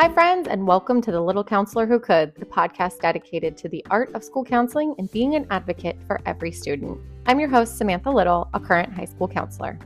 [0.00, 3.84] Hi, friends, and welcome to The Little Counselor Who Could, the podcast dedicated to the
[3.90, 7.00] art of school counseling and being an advocate for every student.
[7.26, 9.76] I'm your host, Samantha Little, a current high school counselor.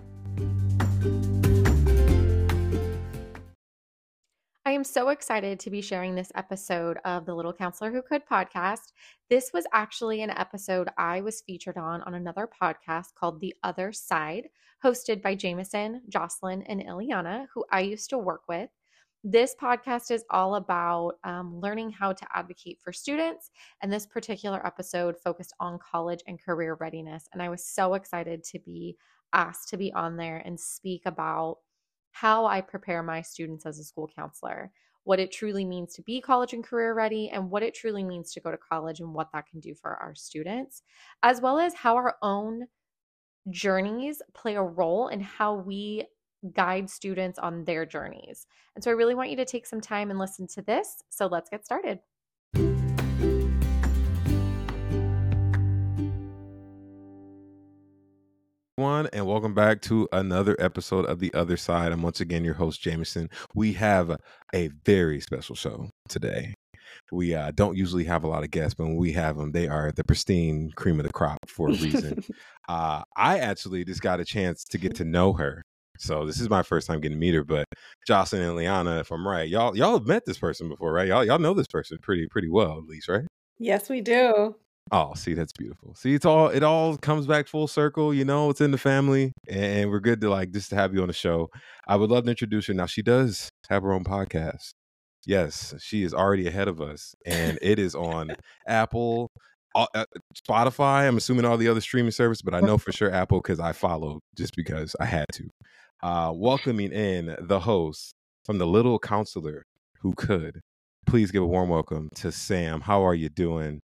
[4.67, 8.27] I am so excited to be sharing this episode of the Little Counselor Who Could
[8.31, 8.93] podcast.
[9.31, 13.95] This was actually an episode I was featured on on another podcast called The Other
[13.95, 14.51] Side,
[14.85, 18.69] hosted by Jameson, Jocelyn, and Ileana, who I used to work with.
[19.25, 23.51] This podcast is all about um, learning how to advocate for students.
[23.81, 27.29] And this particular episode focused on college and career readiness.
[27.33, 28.97] And I was so excited to be
[29.33, 31.59] asked to be on there and speak about
[32.11, 34.73] how I prepare my students as a school counselor,
[35.05, 38.33] what it truly means to be college and career ready, and what it truly means
[38.33, 40.83] to go to college and what that can do for our students,
[41.23, 42.67] as well as how our own
[43.51, 46.07] journeys play a role in how we
[46.55, 48.47] guide students on their journeys.
[48.75, 51.03] And so I really want you to take some time and listen to this.
[51.09, 52.01] So let's get started.
[58.77, 61.93] One and welcome back to another episode of The Other Side.
[61.93, 63.29] I'm once again your host, Jameson.
[63.55, 64.19] We have
[64.55, 66.55] a very special show today.
[67.13, 69.69] We uh, don't usually have a lot of guests, but when we have them, they
[69.69, 72.25] are the pristine cream of the crop for a reason.
[72.69, 75.63] uh, I actually just got a chance to get to know her
[75.99, 77.45] so this is my first time getting to meet her.
[77.45, 77.67] But
[78.07, 81.09] Jocelyn and Liana, if I'm right, y'all y'all have met this person before, right?
[81.09, 83.27] Y'all y'all know this person pretty pretty well, at least, right?
[83.59, 84.57] Yes, we do.
[84.91, 85.95] Oh, see, that's beautiful.
[85.95, 88.13] See, it's all it all comes back full circle.
[88.13, 91.03] You know, it's in the family, and we're good to like just to have you
[91.03, 91.49] on the show.
[91.87, 92.75] I would love to introduce her.
[92.75, 94.73] Now, she does have her own podcast.
[95.25, 98.35] Yes, she is already ahead of us, and it is on
[98.67, 99.31] Apple,
[99.75, 99.87] uh,
[100.37, 101.07] Spotify.
[101.07, 103.73] I'm assuming all the other streaming services, but I know for sure Apple because I
[103.73, 105.49] followed just because I had to
[106.03, 108.15] uh, welcoming in the host
[108.45, 109.65] from the little counselor
[110.01, 110.61] who could.
[111.07, 112.81] Please give a warm welcome to Sam.
[112.81, 113.81] How are you doing?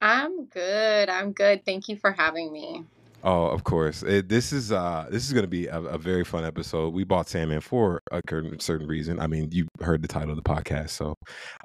[0.00, 1.08] I'm good.
[1.08, 1.64] I'm good.
[1.64, 2.84] Thank you for having me.
[3.24, 4.02] Oh, of course.
[4.02, 6.92] It, this is uh this is going to be a, a, very fun episode.
[6.92, 8.20] We bought Sam in for a
[8.58, 9.20] certain reason.
[9.20, 11.14] I mean, you heard the title of the podcast, so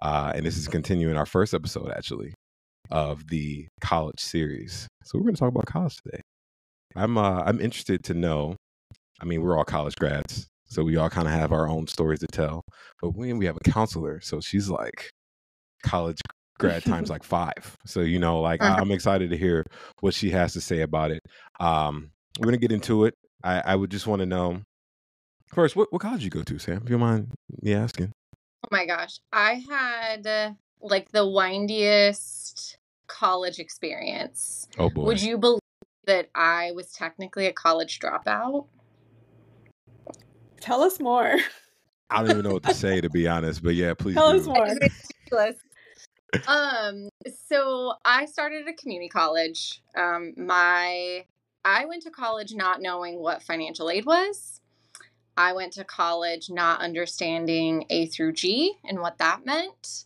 [0.04, 2.34] uh and this is continuing our first episode actually
[2.92, 4.88] of the college series.
[5.04, 6.22] So we're going to talk about college today.
[6.96, 8.56] I'm uh I'm interested to know
[9.20, 12.20] I mean, we're all college grads, so we all kind of have our own stories
[12.20, 12.64] to tell.
[13.02, 15.12] But when we have a counselor, so she's like
[15.84, 16.20] college
[16.60, 17.78] grad times like five.
[17.86, 18.78] So you know, like uh-huh.
[18.80, 19.66] I'm excited to hear
[20.02, 21.22] what she has to say about it.
[21.60, 23.14] Um, we're gonna get into it.
[23.44, 24.62] I, I would just want to know
[25.54, 26.82] first, what, what college you go to, Sam?
[26.84, 28.12] If you mind me asking.
[28.64, 30.52] Oh my gosh, I had uh,
[30.82, 32.78] like the windiest
[33.08, 34.68] college experience.
[34.78, 35.62] Oh boy, would you believe
[36.06, 38.68] that I was technically a college dropout?
[40.68, 41.38] Tell us more.
[42.10, 44.40] I don't even know what to say to be honest, but yeah, please tell do.
[44.40, 45.54] us more.
[46.48, 47.08] um,
[47.48, 49.82] so I started a community college.
[49.96, 51.24] Um, my
[51.64, 54.60] I went to college not knowing what financial aid was.
[55.38, 60.04] I went to college not understanding A through G and what that meant.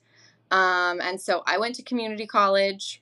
[0.51, 3.00] Um, and so I went to community college.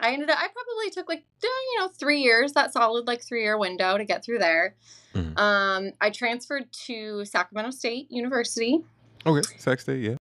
[0.00, 3.42] I ended up I probably took like you know three years, that solid like three
[3.42, 4.76] year window to get through there.
[5.14, 5.38] Mm-hmm.
[5.38, 8.84] Um, I transferred to Sacramento State University.
[9.24, 10.16] Okay, Sac State, yeah.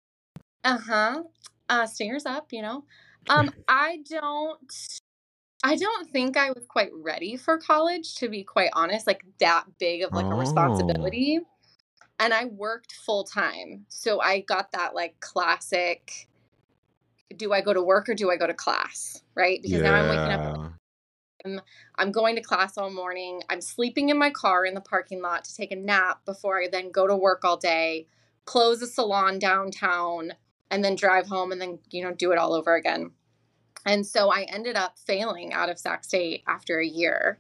[0.65, 1.23] Uh-huh.
[1.69, 2.85] Uh Stingers up, you know.
[3.29, 4.61] Um, I don't
[5.65, 9.65] I don't think I was quite ready for college, to be quite honest, like that
[9.81, 10.33] big of like oh.
[10.33, 11.41] a responsibility.
[12.21, 13.87] And I worked full time.
[13.89, 16.29] So I got that like classic
[17.37, 19.23] do I go to work or do I go to class?
[19.35, 19.61] Right?
[19.63, 19.91] Because yeah.
[19.91, 20.75] now I'm waking up
[21.45, 21.61] I'm,
[21.99, 23.43] I'm going to class all morning.
[23.51, 26.69] I'm sleeping in my car in the parking lot to take a nap before I
[26.69, 28.07] then go to work all day,
[28.45, 30.33] close a salon downtown,
[30.71, 33.11] and then drive home and then, you know, do it all over again.
[33.87, 37.39] And so I ended up failing out of Sac State after a year.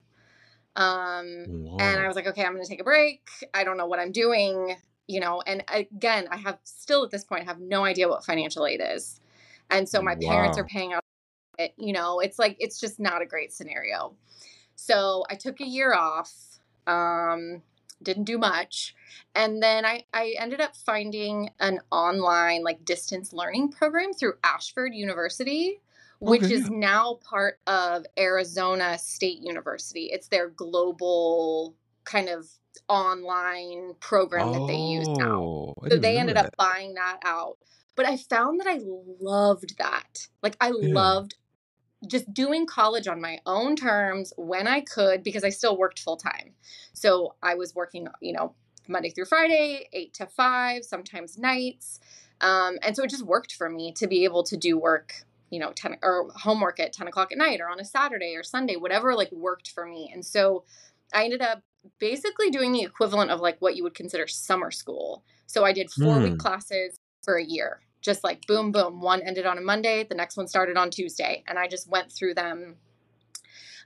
[0.76, 1.46] Um,
[1.78, 3.22] and I was like, okay, I'm going to take a break.
[3.54, 4.76] I don't know what I'm doing,
[5.06, 5.40] you know.
[5.46, 9.20] And again, I have still at this point have no idea what financial aid is.
[9.70, 10.30] And so my wow.
[10.30, 11.02] parents are paying out
[11.58, 14.14] it, you know, it's like it's just not a great scenario.
[14.76, 16.32] So I took a year off,
[16.86, 17.62] um,
[18.02, 18.94] didn't do much.
[19.34, 24.94] And then I, I ended up finding an online like distance learning program through Ashford
[24.94, 25.80] University,
[26.18, 26.54] which okay.
[26.54, 30.10] is now part of Arizona State University.
[30.12, 31.74] It's their global
[32.04, 32.48] kind of
[32.88, 35.40] online program oh, that they use now.
[35.40, 36.46] Oh, so they ended that.
[36.46, 37.58] up buying that out.
[37.96, 38.80] But I found that I
[39.20, 40.28] loved that.
[40.42, 40.94] Like I yeah.
[40.94, 41.34] loved
[42.06, 46.16] just doing college on my own terms when I could because I still worked full
[46.16, 46.52] time.
[46.92, 48.54] So I was working, you know,
[48.88, 52.00] Monday through Friday, eight to five, sometimes nights.
[52.40, 55.14] Um, and so it just worked for me to be able to do work,
[55.50, 58.42] you know, 10 or homework at 10 o'clock at night or on a Saturday or
[58.42, 60.10] Sunday, whatever like worked for me.
[60.12, 60.64] And so
[61.14, 61.62] I ended up
[61.98, 65.22] basically doing the equivalent of like what you would consider summer school.
[65.46, 66.38] So I did four week Mm.
[66.38, 69.00] classes for a year, just like boom, boom.
[69.00, 71.42] One ended on a Monday, the next one started on Tuesday.
[71.48, 72.76] And I just went through them.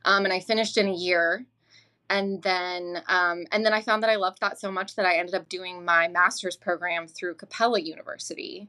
[0.04, 1.46] Um, and I finished in a year
[2.10, 5.16] and then um, and then I found that I loved that so much that I
[5.16, 8.68] ended up doing my master's program through Capella University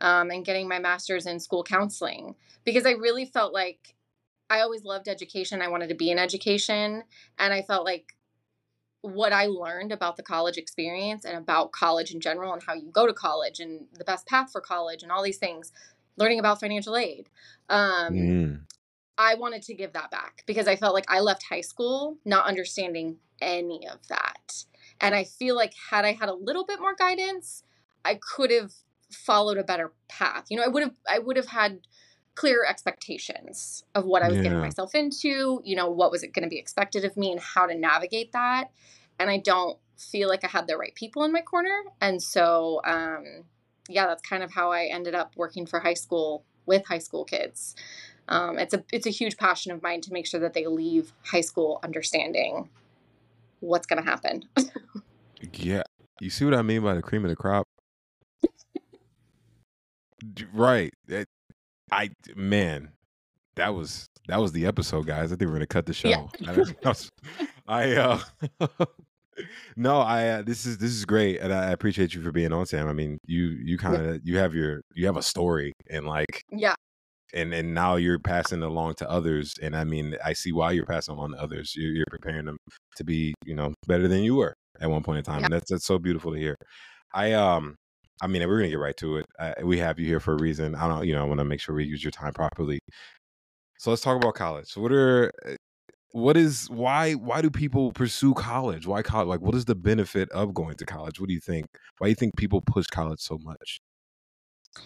[0.00, 2.34] um, and getting my master's in school counseling
[2.64, 3.94] because I really felt like
[4.50, 5.62] I always loved education.
[5.62, 7.04] I wanted to be in education,
[7.38, 8.14] and I felt like
[9.02, 12.90] what I learned about the college experience and about college in general and how you
[12.90, 15.72] go to college and the best path for college and all these things,
[16.16, 17.28] learning about financial aid.
[17.68, 18.60] Um, Mm.
[19.18, 22.46] I wanted to give that back because I felt like I left high school not
[22.46, 24.64] understanding any of that.
[25.00, 27.62] And I feel like had I had a little bit more guidance,
[28.04, 28.72] I could have
[29.10, 30.46] followed a better path.
[30.48, 31.80] You know, I would have I would have had
[32.34, 36.44] clearer expectations of what I was getting myself into, you know, what was it going
[36.44, 38.70] to be expected of me and how to navigate that.
[39.18, 41.82] And I don't feel like I had the right people in my corner.
[42.00, 43.44] And so um
[43.88, 47.24] yeah, that's kind of how I ended up working for high school with high school
[47.24, 47.74] kids.
[48.28, 51.12] Um, it's a it's a huge passion of mine to make sure that they leave
[51.24, 52.70] high school understanding
[53.60, 54.44] what's going to happen.
[55.54, 55.82] Yeah.
[56.20, 57.66] You see what I mean by the cream of the crop?
[60.52, 60.94] Right.
[61.92, 62.90] I man,
[63.56, 65.32] that was that was the episode, guys.
[65.32, 66.08] I think we're gonna cut the show.
[66.08, 66.26] Yeah.
[66.84, 67.10] I, was-
[67.68, 68.18] I, uh
[69.76, 72.66] no, I uh, this is this is great, and I appreciate you for being on,
[72.66, 72.88] Sam.
[72.88, 76.42] I mean, you you kind of you have your you have a story, and like
[76.50, 76.74] yeah,
[77.34, 80.84] and and now you're passing along to others and i mean i see why you're
[80.84, 82.58] passing along to others you're, you're preparing them
[82.94, 85.46] to be you know better than you were at one point in time Yeah.
[85.46, 86.54] and that's that's so beautiful to hear
[87.14, 87.74] i um
[88.22, 90.40] i mean we're gonna get right to it uh, we have you here for a
[90.40, 92.78] reason i don't you know i want to make sure we use your time properly.
[93.82, 94.76] So let's talk about college.
[94.76, 95.56] What are uh,
[96.12, 98.86] what is why why do people pursue college?
[98.86, 101.18] Why college like what is the benefit of going to college?
[101.18, 101.66] What do you think?
[101.98, 103.80] Why do you think people push college so much?
[104.76, 104.82] I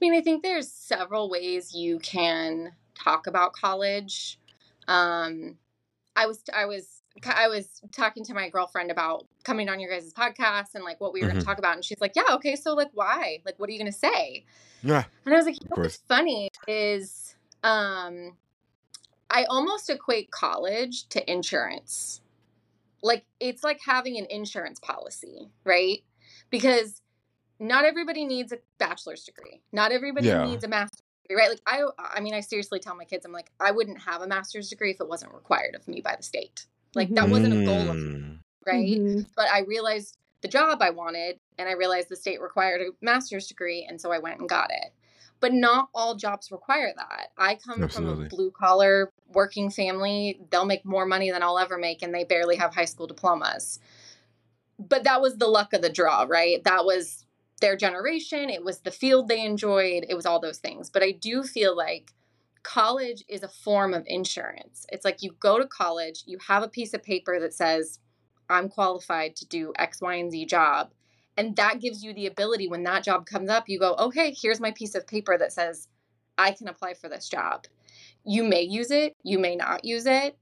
[0.00, 4.38] mean, I think there's several ways you can talk about college.
[4.86, 5.58] Um,
[6.14, 10.12] I was I was I was talking to my girlfriend about coming on your guys'
[10.12, 11.40] podcast and like what we were going Mhm.
[11.40, 13.40] to talk about, and she's like, "Yeah, okay, so like why?
[13.44, 14.44] Like, what are you going to say?"
[14.82, 17.34] yeah And I was like, you know what's funny is
[17.64, 18.36] um
[19.30, 22.20] I almost equate college to insurance.
[23.02, 26.02] Like it's like having an insurance policy, right?
[26.50, 27.02] Because
[27.60, 29.60] not everybody needs a bachelor's degree.
[29.72, 30.44] Not everybody Yeah.
[30.44, 31.50] needs a master's degree, right?
[31.50, 34.26] Like I I mean I seriously tell my kids I'm like I wouldn't have a
[34.26, 36.66] master's degree if it wasn't required of me by the state.
[36.94, 38.38] Like that wasn't a goal of Mm.
[38.66, 38.98] right?
[38.98, 39.26] Mhm.
[39.36, 43.46] but I realized the job I wanted and I realized the state required a master's
[43.46, 44.92] degree and so I went and got it.
[45.40, 47.28] But not all jobs require that.
[47.36, 48.16] I come Absolutely.
[48.16, 50.40] from a blue collar working family.
[50.50, 53.78] They'll make more money than I'll ever make and they barely have high school diplomas.
[54.78, 56.62] But that was the luck of the draw, right?
[56.64, 57.24] That was
[57.60, 60.90] their generation, it was the field they enjoyed, it was all those things.
[60.90, 62.12] But I do feel like
[62.68, 64.84] college is a form of insurance.
[64.92, 67.98] It's like you go to college, you have a piece of paper that says
[68.50, 70.92] I'm qualified to do X, Y, and Z job.
[71.38, 74.60] And that gives you the ability when that job comes up, you go, okay, here's
[74.60, 75.88] my piece of paper that says
[76.36, 77.64] I can apply for this job.
[78.24, 80.36] You may use it, you may not use it,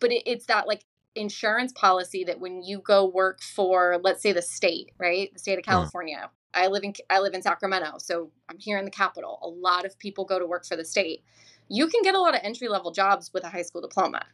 [0.00, 0.84] but it, it's that like
[1.16, 5.32] insurance policy that when you go work for, let's say the state, right?
[5.32, 5.90] The state of Uh-huh.
[5.90, 6.30] California.
[6.54, 9.40] I live in I live in Sacramento, so I'm here in the capital.
[9.42, 11.24] A lot of people go to work for the state.
[11.68, 14.24] You can get a lot of entry level jobs with a high school diploma.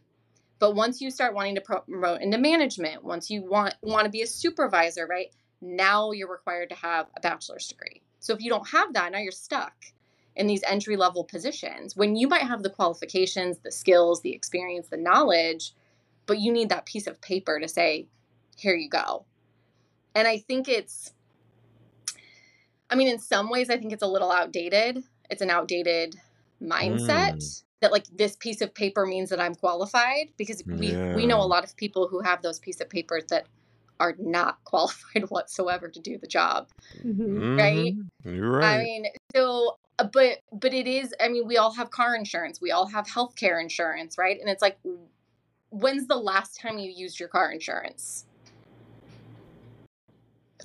[0.59, 4.23] But once you start wanting to promote into management, once you want want to be
[4.23, 5.33] a supervisor, right?
[5.61, 8.03] Now you're required to have a bachelor's degree.
[8.19, 9.73] So if you don't have that, now you're stuck
[10.37, 14.89] in these entry level positions when you might have the qualifications, the skills, the experience,
[14.89, 15.73] the knowledge,
[16.27, 18.07] but you need that piece of paper to say,
[18.57, 19.25] here you go.
[20.15, 21.13] And I think it's
[22.91, 25.05] I mean, in some ways, I think it's a little outdated.
[25.31, 26.17] It's an outdated
[26.63, 27.63] mindset Mm.
[27.81, 31.47] that like this piece of paper means that I'm qualified because we we know a
[31.47, 33.47] lot of people who have those piece of papers that
[33.99, 36.69] are not qualified whatsoever to do the job.
[37.05, 37.59] Mhm.
[37.59, 37.95] Right?
[37.97, 38.09] Mhm.
[38.25, 38.75] You're right.
[38.75, 42.61] I mean, so uh, but but it is I mean, we all have car insurance,
[42.61, 44.39] we all have healthcare insurance, right?
[44.39, 44.79] And it's like
[45.71, 48.27] when's the last time you used your car insurance?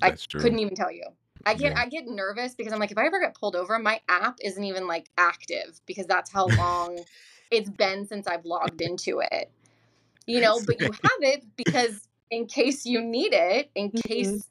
[0.02, 0.40] I true.
[0.40, 1.04] couldn't even tell you.
[1.46, 1.78] I get Yeah.
[1.78, 4.64] I get nervous because I'm like if I ever get pulled over, my app isn't
[4.64, 7.04] even like active because that's how long
[7.50, 9.50] it's been since I've logged into it.
[10.26, 14.02] You know, but you have it because in case you need it, in Mhm.
[14.08, 14.48] case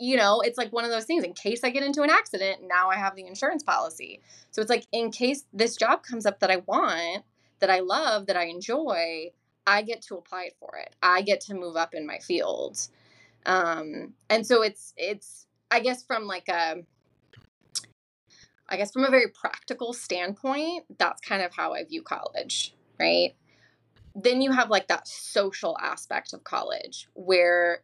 [0.00, 1.24] you know, it's like one of those things.
[1.24, 4.20] In case I get into an accident, now I have the insurance policy.
[4.50, 7.24] So it's like in case this job comes up that I want,
[7.60, 9.30] that I love, that I enjoy,
[9.66, 10.96] I get to apply for it.
[11.02, 12.78] I get to move up in my field.
[13.46, 16.76] Um, and so it's it's I guess from like a
[18.68, 23.34] I guess from a very practical standpoint, that's kind of how I view college, right?
[24.14, 27.82] Then you have like that social aspect of college where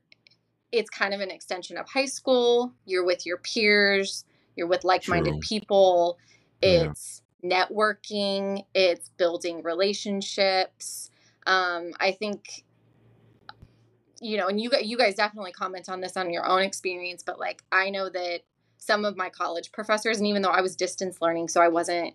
[0.73, 2.73] it's kind of an extension of high school.
[2.87, 4.25] You're with your peers,
[4.57, 6.19] you're with like minded people.
[6.63, 6.91] Yeah.
[6.91, 11.11] It's networking, it's building relationships.
[11.47, 12.65] Um, I think
[14.23, 17.39] you know, and you you guys definitely comment on this on your own experience, but
[17.41, 18.41] like I know that
[18.79, 22.15] some of my college professors, and even though I was distance learning, so I wasn't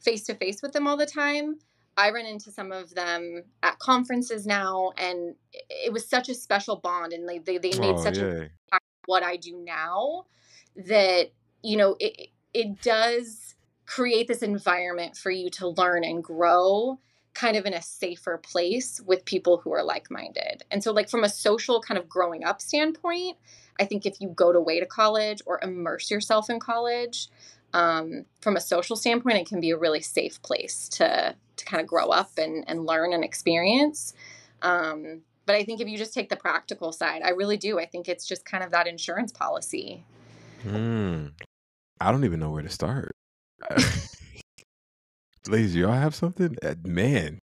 [0.00, 1.58] face to face with them all the time,
[1.96, 6.76] I run into some of them at conferences now, and it- was such a special
[6.76, 8.26] bond, and like they they made Oh, such a
[9.06, 10.26] what I do now
[10.76, 11.30] that
[11.62, 13.54] you know it it does
[13.86, 17.00] create this environment for you to learn and grow
[17.38, 20.64] kind of in a safer place with people who are like-minded.
[20.72, 23.36] And so like from a social kind of growing up standpoint,
[23.78, 27.28] I think if you go to way to college or immerse yourself in college,
[27.72, 31.80] um, from a social standpoint, it can be a really safe place to to kind
[31.80, 34.14] of grow up and, and learn and experience.
[34.62, 37.78] Um, but I think if you just take the practical side, I really do.
[37.78, 40.04] I think it's just kind of that insurance policy.
[40.64, 41.32] Mm.
[42.00, 43.16] I don't even know where to start.
[45.48, 46.56] Ladies, y'all have something?
[46.62, 47.38] Uh, Man,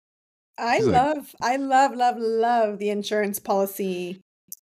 [0.59, 4.21] I She's like- love, I love, love, love the insurance policy,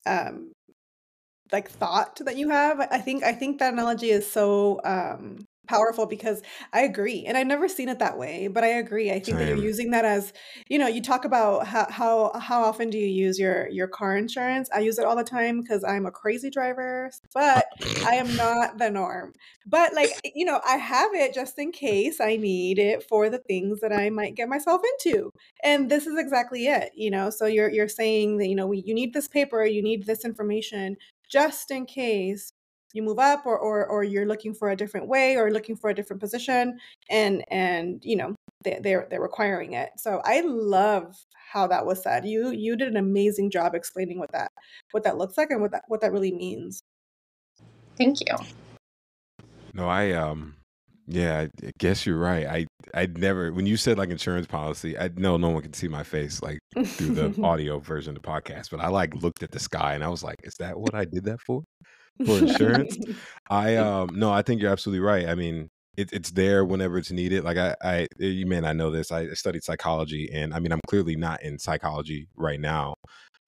[0.06, 0.52] um,
[1.52, 2.80] like thought that you have.
[2.80, 6.42] I think, I think that analogy is so um powerful because
[6.74, 9.12] I agree, and I've never seen it that way, but I agree.
[9.12, 9.66] I think that you're Same.
[9.66, 10.34] using that as,
[10.70, 14.18] you know, you talk about how how how often do you use your your car
[14.18, 14.70] insurance?
[14.74, 17.66] I use it all the time because I'm a crazy driver, but
[18.06, 19.34] I am not the norm.
[19.66, 23.40] But like, you know, I have it just in case I need it for the
[23.40, 25.32] things that I might get myself into.
[25.64, 27.30] And this is exactly it, you know.
[27.30, 30.26] So you're you're saying that, you know, we, you need this paper, you need this
[30.26, 30.98] information
[31.30, 32.54] just in case
[32.98, 35.90] you move up or, or or you're looking for a different way or looking for
[35.90, 36.78] a different position
[37.10, 38.36] and and you know
[38.66, 41.16] they, they're they're requiring it so i love
[41.54, 44.52] how that was said you you did an amazing job explaining what that
[44.92, 46.82] what that looks like and what that what that really means
[47.98, 48.36] Thank you.
[49.74, 50.56] no, I um,
[51.08, 52.46] yeah, I I guess you're right.
[52.46, 55.88] I I never when you said like insurance policy, I know no one can see
[55.88, 59.52] my face like through the audio version of the podcast, but I like looked at
[59.52, 61.64] the sky and I was like, is that what I did that for?
[62.26, 62.98] For insurance?
[63.50, 65.28] I um no, I think you're absolutely right.
[65.28, 67.44] I mean, it, it's there whenever it's needed.
[67.44, 69.12] Like I, I, you may not know this.
[69.12, 72.96] I studied psychology, and I mean, I'm clearly not in psychology right now,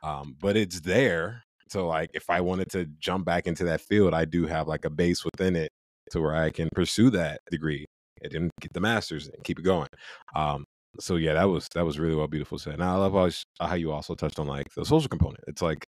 [0.04, 1.44] um, but it's there.
[1.70, 4.86] So like, if I wanted to jump back into that field, I do have like
[4.86, 5.70] a base within it
[6.12, 7.86] to where I can pursue that degree
[8.24, 9.88] and then get the master's and keep it going.
[10.36, 10.66] Um,
[11.00, 12.74] so yeah, that was that was really well beautiful said.
[12.74, 15.44] And I love how, how you also touched on like the social component.
[15.48, 15.86] It's like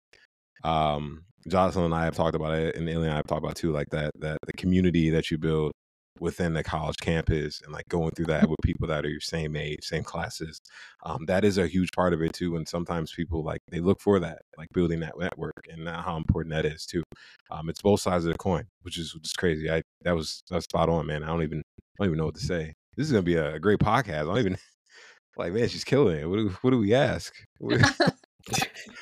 [0.63, 3.57] um Jocelyn and I have talked about it, and Ileana and I have talked about
[3.57, 5.73] too, like that that the community that you build
[6.21, 9.57] within the college campus and like going through that with people that are your same
[9.57, 10.61] age, same classes.
[11.05, 12.57] Um, that is a huge part of it too.
[12.57, 16.53] And sometimes people like they look for that, like building that network and how important
[16.55, 17.03] that is too.
[17.51, 19.71] Um, it's both sides of the coin, which is just crazy.
[19.71, 21.25] I that was that's spot on, man.
[21.25, 22.75] I don't even I don't even know what to say.
[22.97, 24.23] This is gonna be a, great podcast.
[24.23, 24.59] I don't even
[25.37, 26.29] like man, she's killing it.
[26.29, 27.35] What do what do we ask?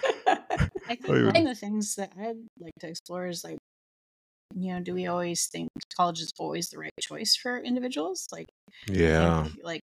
[0.89, 3.59] I oh, think Oh, one of the things that I'd like to explore is like,
[4.55, 8.27] you know, do we always think college is always the right choice for individuals?
[8.33, 8.47] Like,
[8.87, 9.43] yeah.
[9.43, 9.81] like, like,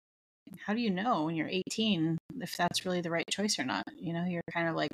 [0.64, 3.84] how do you know when you're 18 if that's really the right choice or not?
[3.96, 4.92] You know, you're kind of like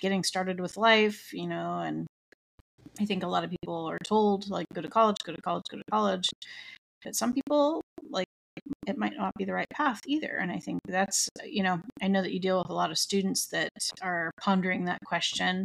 [0.00, 2.06] getting started with life, you know, and
[3.00, 5.64] I think a lot of people are told like go to college, go to college,
[5.70, 6.28] go to college.
[7.02, 7.79] But some people
[8.86, 10.38] it might not be the right path either.
[10.40, 12.98] And I think that's you know, I know that you deal with a lot of
[12.98, 13.70] students that
[14.02, 15.64] are pondering that question.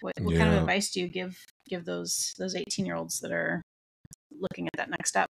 [0.00, 3.32] What, what kind of advice do you give give those those 18 year olds that
[3.32, 3.62] are
[4.30, 5.28] looking at that next step?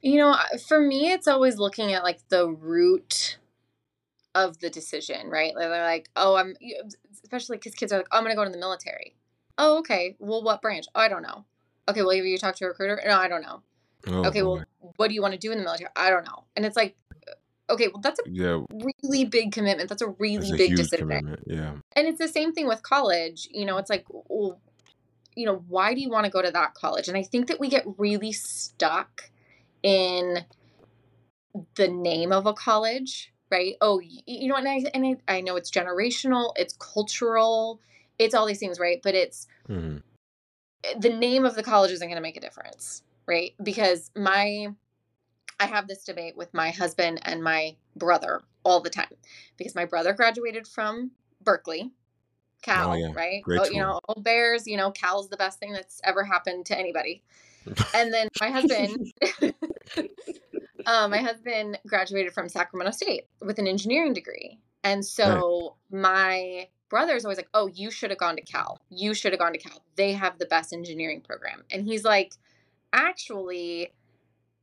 [0.00, 0.36] You know,
[0.68, 3.38] for me, it's always looking at like the root
[4.36, 5.54] of the decision, right?
[5.54, 6.54] Like, They're like, oh, I'm,
[7.24, 9.16] especially because kids are like, oh, I'm going to go into the military.
[9.56, 10.14] Oh, okay.
[10.18, 10.84] Well, what branch?
[10.94, 11.46] Oh, I don't know.
[11.88, 13.00] Okay, well, have you talked to a recruiter?
[13.06, 13.62] No, I don't know.
[14.08, 14.64] Oh, Okay, well,
[14.96, 15.90] what do you want to do in the military?
[15.96, 16.44] I don't know.
[16.54, 16.96] And it's like,
[17.68, 19.88] okay, well, that's a yeah, really big commitment.
[19.88, 21.08] That's a really a big decision.
[21.08, 21.40] commitment.
[21.46, 21.74] Yeah.
[21.94, 23.48] And it's the same thing with college.
[23.50, 24.60] You know, it's like, well,
[25.34, 27.08] you know, why do you want to go to that college?
[27.08, 29.30] And I think that we get really stuck
[29.82, 30.44] in
[31.74, 33.74] the name of a college right?
[33.80, 37.80] Oh, you know, and I and I, I know it's generational, it's cultural,
[38.18, 39.00] it's all these things, right?
[39.02, 39.98] But it's mm-hmm.
[40.98, 43.54] the name of the college isn't going to make a difference, right?
[43.62, 44.68] Because my
[45.58, 49.14] I have this debate with my husband and my brother all the time
[49.56, 51.92] because my brother graduated from Berkeley,
[52.62, 53.12] Cal, oh, yeah.
[53.14, 53.42] right?
[53.42, 56.66] Great oh, you know, old Bears, you know, Cal's the best thing that's ever happened
[56.66, 57.22] to anybody.
[57.94, 59.12] and then my husband
[60.86, 64.58] uh, my husband graduated from Sacramento State with an engineering degree.
[64.84, 66.00] And so right.
[66.00, 66.68] my
[67.16, 68.80] is always like, Oh, you should have gone to Cal.
[68.88, 69.82] You should have gone to Cal.
[69.96, 71.64] They have the best engineering program.
[71.70, 72.34] And he's like,
[72.96, 73.92] Actually,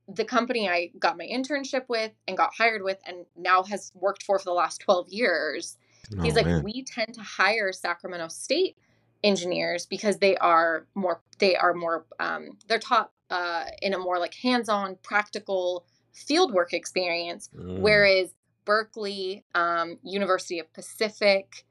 [0.07, 4.23] the company I got my internship with and got hired with and now has worked
[4.23, 5.77] for for the last 12 years.
[6.17, 6.63] Oh, he's like, man.
[6.63, 8.77] we tend to hire Sacramento State
[9.23, 14.19] engineers because they are more, they are more, um, they're taught uh, in a more
[14.19, 17.49] like hands-on, practical fieldwork experience.
[17.55, 17.79] Mm.
[17.79, 18.33] Whereas
[18.65, 21.65] Berkeley, um, University of Pacific,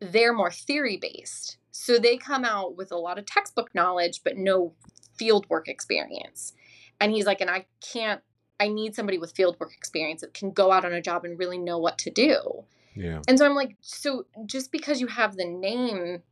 [0.00, 1.58] they're more theory based.
[1.70, 4.74] So they come out with a lot of textbook knowledge, but no
[5.18, 6.52] fieldwork experience.
[7.00, 8.20] And he's like, and I can't,
[8.58, 11.58] I need somebody with fieldwork experience that can go out on a job and really
[11.58, 12.64] know what to do.
[12.94, 13.20] Yeah.
[13.28, 16.22] And so I'm like, so just because you have the name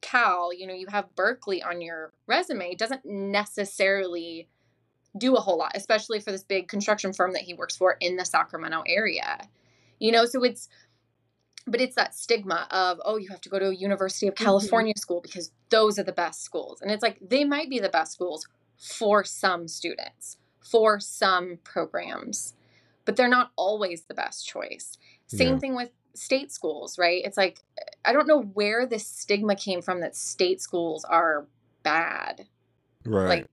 [0.00, 4.48] Cal, you know, you have Berkeley on your resume doesn't necessarily
[5.16, 8.16] do a whole lot, especially for this big construction firm that he works for in
[8.16, 9.48] the Sacramento area.
[9.98, 10.68] You know, so it's
[11.70, 14.44] but it's that stigma of oh you have to go to a university of mm-hmm.
[14.44, 15.00] california mm-hmm.
[15.00, 18.12] school because those are the best schools and it's like they might be the best
[18.12, 18.46] schools
[18.76, 22.54] for some students for some programs
[23.04, 25.58] but they're not always the best choice same yeah.
[25.58, 27.60] thing with state schools right it's like
[28.04, 31.46] i don't know where this stigma came from that state schools are
[31.82, 32.46] bad
[33.04, 33.46] right like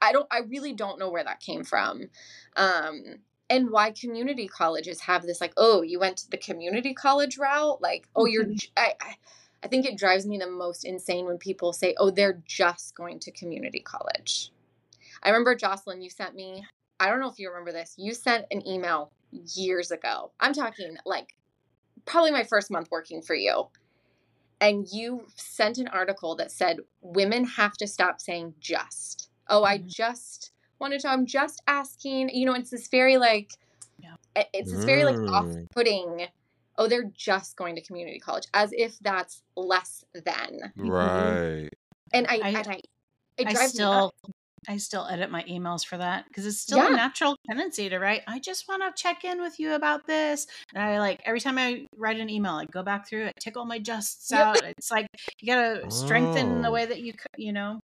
[0.00, 2.08] I don't I really don't know where that came from.
[2.56, 3.18] Um
[3.52, 7.80] and why community colleges have this like oh you went to the community college route?
[7.80, 8.72] Like oh you're mm-hmm.
[8.76, 8.94] I,
[9.62, 13.20] I think it drives me the most insane when people say oh they're just going
[13.20, 14.50] to community college.
[15.22, 16.64] I remember jocelyn you sent me
[16.98, 19.12] i don't know if you remember this you sent an email
[19.54, 20.30] years ago.
[20.40, 21.34] I'm talking like
[22.04, 23.68] probably my first month working for you.
[24.60, 29.28] And you sent an article that said women have to stop saying just.
[29.48, 29.88] Oh i mm-hmm.
[29.88, 33.52] just wanted to i'm just asking you know it's this very like
[33.98, 34.44] yeah.
[34.52, 35.30] it's this very like mm.
[35.30, 36.26] off-putting
[36.76, 41.70] oh they're just going to community college as if that's less than right
[42.12, 42.80] and i, I and I
[43.38, 44.12] it I still
[44.68, 46.92] I still edit my emails for that because it's still yeah.
[46.92, 48.22] a natural tendency to write.
[48.28, 50.46] I just want to check in with you about this.
[50.72, 53.64] And I like every time I write an email, I go back through it, tickle
[53.64, 54.40] my justs yep.
[54.40, 54.62] out.
[54.62, 55.08] It's like
[55.40, 56.62] you gotta strengthen oh.
[56.62, 57.80] the way that you you know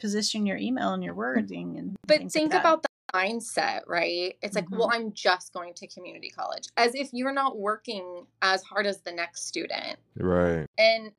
[0.00, 4.36] position your email and your wording and but think like about the mindset right?
[4.42, 4.78] It's like mm-hmm.
[4.78, 9.00] well i'm just going to community college as if you're not working as hard as
[9.02, 9.98] the next student.
[10.16, 10.66] Right.
[10.78, 11.12] And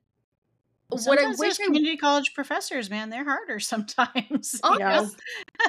[0.92, 5.08] sometimes what I wish community college professors man they're harder sometimes oh, yeah.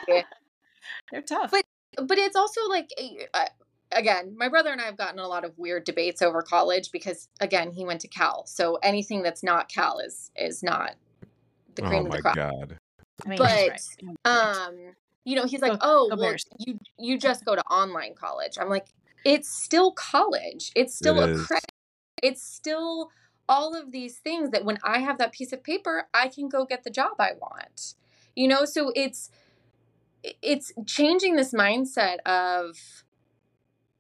[1.11, 1.51] they're tough.
[1.51, 1.65] But
[2.07, 2.91] but it's also like
[3.35, 3.47] uh,
[3.93, 7.29] again my brother and i have gotten a lot of weird debates over college because
[7.41, 10.95] again he went to cal so anything that's not cal is is not
[11.77, 12.37] the cream oh of the crop.
[12.37, 12.79] God.
[13.25, 13.77] I mean, but right.
[14.25, 14.75] um,
[15.25, 18.87] you know, he's like, "Oh, well, you you just go to online college." I'm like,
[19.25, 20.73] "It's still college.
[20.75, 21.73] It's still it a credit.
[22.23, 23.11] It's still
[23.49, 26.65] all of these things that when I have that piece of paper, I can go
[26.65, 27.95] get the job I want."
[28.35, 29.31] You know, so it's
[30.43, 32.77] it's changing this mindset of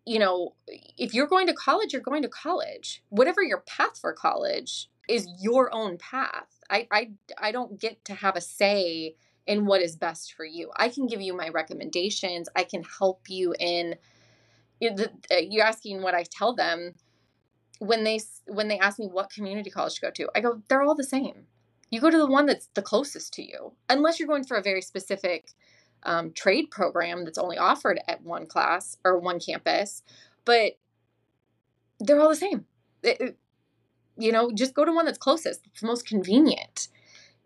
[0.06, 0.54] you know,
[0.98, 3.02] if you're going to college, you're going to college.
[3.08, 8.14] Whatever your path for college is your own path I, I, I don't get to
[8.14, 10.70] have a say in what is best for you.
[10.76, 12.48] I can give you my recommendations.
[12.56, 13.96] I can help you in.
[14.82, 16.94] Uh, you're asking what I tell them
[17.78, 20.28] when they when they ask me what community college to go to.
[20.34, 21.46] I go, they're all the same.
[21.90, 24.62] You go to the one that's the closest to you, unless you're going for a
[24.62, 25.50] very specific
[26.02, 30.02] um, trade program that's only offered at one class or one campus.
[30.44, 30.72] But
[32.00, 32.66] they're all the same.
[33.02, 33.38] It,
[34.16, 36.88] you know, just go to one that's closest, it's most convenient,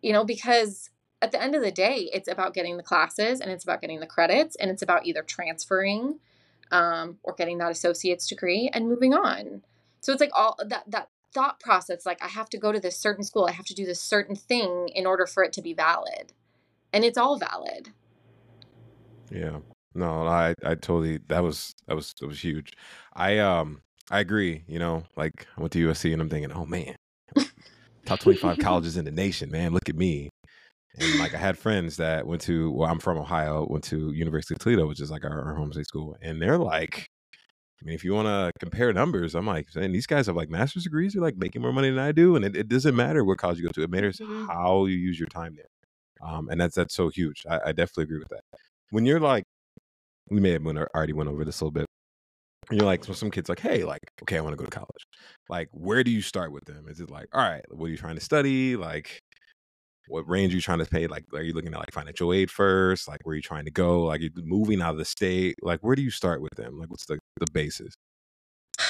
[0.02, 3.50] you know, because at the end of the day, it's about getting the classes and
[3.50, 6.20] it's about getting the credits and it's about either transferring
[6.70, 9.62] um, or getting that associate's degree and moving on.
[10.00, 12.96] So it's like all that that thought process like I have to go to this
[12.96, 15.74] certain school, I have to do this certain thing in order for it to be
[15.74, 16.32] valid.
[16.92, 17.90] And it's all valid.
[19.30, 19.58] Yeah.
[19.94, 22.72] No, I I totally that was that was that was huge.
[23.14, 24.64] I um I agree.
[24.66, 26.96] You know, like I went to USC and I'm thinking, oh man,
[28.06, 29.72] top 25 colleges in the nation, man.
[29.72, 30.30] Look at me.
[30.98, 34.54] And like I had friends that went to, well, I'm from Ohio, went to University
[34.54, 37.08] of Toledo, which is like our, our home state school, and they're like,
[37.82, 40.50] I mean, if you want to compare numbers, I'm like saying these guys have like
[40.50, 43.24] master's degrees, they're like making more money than I do, and it, it doesn't matter
[43.24, 43.82] what college you go to.
[43.84, 44.46] It matters Mhm.
[44.48, 47.44] how you use your time there, um, and that's that's so huge.
[47.50, 48.42] I, I definitely agree with that.
[48.90, 49.44] When you're like,
[50.30, 51.86] we may have already went over this a little bit.
[52.70, 55.06] You're like, so some kids like, hey, like, okay, I want to go to college.
[55.48, 56.86] Like, where do you start with them?
[56.88, 58.76] Is it like, all right, what are you trying to study?
[58.76, 59.22] Like,
[60.08, 61.06] what range are you trying to pay?
[61.06, 63.08] Like, are you looking at like financial aid first?
[63.08, 64.04] Like, where are you trying to go?
[64.04, 65.56] Like, you're moving out of the state?
[65.62, 66.78] Like, where do you start with them?
[66.78, 67.94] Like, what's the the basis?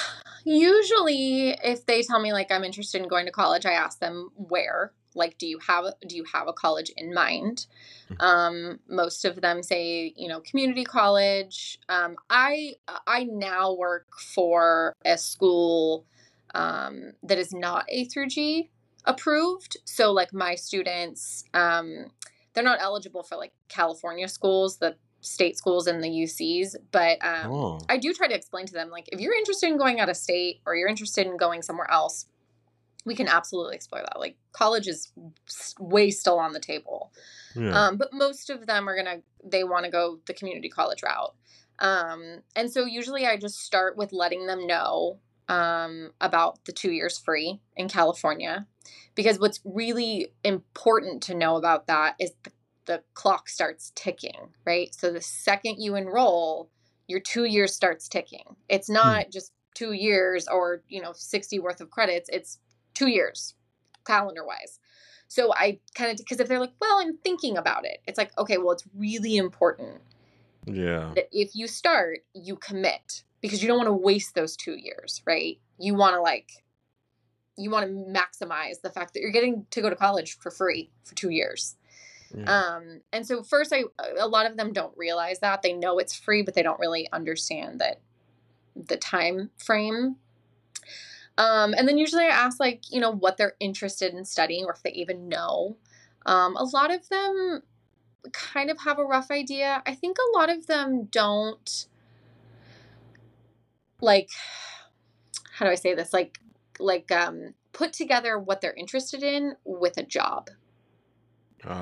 [0.45, 4.29] Usually, if they tell me like I'm interested in going to college, I ask them
[4.35, 4.93] where.
[5.15, 7.67] Like, do you have do you have a college in mind?
[8.09, 8.21] Mhm.
[8.21, 11.79] Um, most of them say, you know, community college.
[11.89, 12.75] Um, I
[13.07, 16.05] I now work for a school
[16.55, 18.69] um, that is not A through G
[19.05, 19.77] approved.
[19.85, 22.11] So, like my students, um,
[22.53, 27.51] they're not eligible for like California schools, the state schools and the UCs, but um,
[27.51, 30.09] Oh, I do try to explain to them like if you're interested in going out
[30.09, 32.25] of state or you're interested in going somewhere else,
[33.05, 34.19] we can absolutely explore that.
[34.19, 35.11] Like college is
[35.79, 37.11] way still on the table.
[37.55, 37.87] yeah.
[37.87, 41.33] Um, but most of them are gonna they want to go the community college route.
[41.79, 46.91] Um, and so usually I just start with letting them know um, about the two
[46.91, 48.67] years free in California,
[49.15, 52.51] because what's really important to know about that is the,
[52.85, 54.93] the clock starts ticking, right?
[54.93, 56.69] So the second you enroll,
[57.07, 58.57] your two years starts ticking.
[58.67, 62.29] It's not just two years or you know sixty worth of credits.
[62.31, 62.59] It's
[62.99, 63.55] two years
[64.05, 64.79] calendar wise.
[65.27, 68.31] So I kind of because if they're like, well, I'm thinking about it, it's like,
[68.37, 70.01] okay, well, it's really important
[70.65, 71.11] yeah.
[71.15, 75.21] that if you start, you commit because you don't want to waste those two years,
[75.25, 75.59] right?
[75.77, 76.51] You want to like,
[77.57, 80.89] you want to maximize the fact that you're getting to go to college for free
[81.03, 81.75] for two years.
[82.35, 82.43] Yeah.
[82.45, 83.83] Um, and so first, I
[84.19, 87.07] a lot of them don't realize that they know it's free, but they don't really
[87.11, 88.01] understand that
[88.75, 90.17] the time frame.
[91.37, 94.73] Um, and then usually I ask like you know what they're interested in studying or
[94.73, 95.77] if they even know.
[96.25, 97.61] Um, a lot of them
[98.33, 99.81] kind of have a rough idea.
[99.85, 101.87] I think a lot of them don't
[104.01, 104.29] like
[105.53, 106.13] how do I say this?
[106.13, 106.39] Like
[106.79, 110.49] like um put together what they're interested in with a job.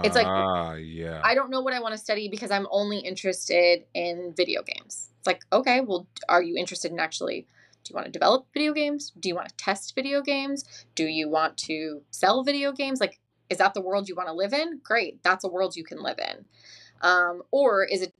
[0.03, 1.21] it's like- ah, yeah.
[1.23, 5.11] I don't know what I want to study because I'm only interested in video games.
[5.19, 7.45] It's like, okay, well, are you interested in actually
[7.87, 9.11] do you want to develop video games?
[9.19, 10.65] Do you want to test video games?
[10.95, 12.99] Do you want to sell video games?
[12.99, 13.19] Like,
[13.49, 14.79] is that the world you want to live in?
[14.83, 16.45] Great, that's a world you can live in.
[17.01, 18.13] Um, or is it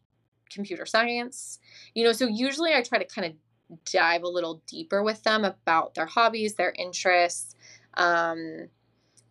[0.50, 1.60] computer science?
[1.94, 5.44] You know, so usually I try to kind of dive a little deeper with them
[5.44, 7.56] about their hobbies, their interests.
[7.96, 8.70] Um,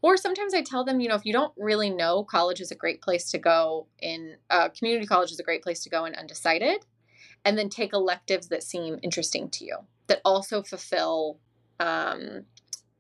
[0.03, 2.77] or sometimes I tell them, you know, if you don't really know, college is a
[2.77, 6.15] great place to go in, uh, community college is a great place to go in
[6.15, 6.85] undecided.
[7.45, 11.39] And then take electives that seem interesting to you, that also fulfill
[11.81, 12.45] um,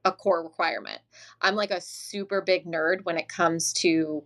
[0.04, 1.00] a core requirement.
[1.40, 4.22] I'm like a super big nerd when it comes to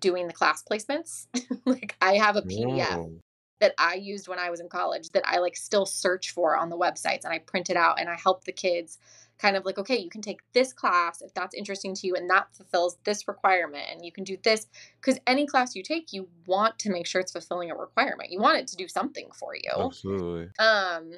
[0.00, 1.26] doing the class placements.
[1.64, 3.12] like, I have a PDF Oh,
[3.60, 6.68] that I used when I was in college that I like still search for on
[6.68, 8.98] the websites and I print it out and I help the kids
[9.38, 12.28] kind of like, okay, you can take this class if that's interesting to you and
[12.30, 14.66] that fulfills this requirement and you can do this
[15.00, 18.30] because any class you take, you want to make sure it's fulfilling a requirement.
[18.30, 19.72] You want it to do something for you.
[19.76, 20.48] absolutely.
[20.58, 21.12] Um,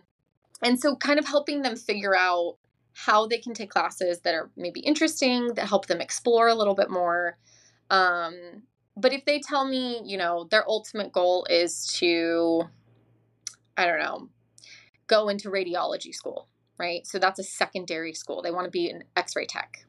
[0.62, 2.57] and so kind of helping them figure out
[2.95, 6.75] how they can take classes that are maybe interesting, that help them explore a little
[6.75, 7.37] bit more.
[7.90, 8.62] Um,
[8.97, 12.62] but if they tell me, you know, their ultimate goal is to,
[13.77, 14.31] I don't know,
[15.09, 17.07] go into radiology school, right?
[17.07, 18.40] So that's a secondary school.
[18.40, 19.85] They want to be an x ray tech.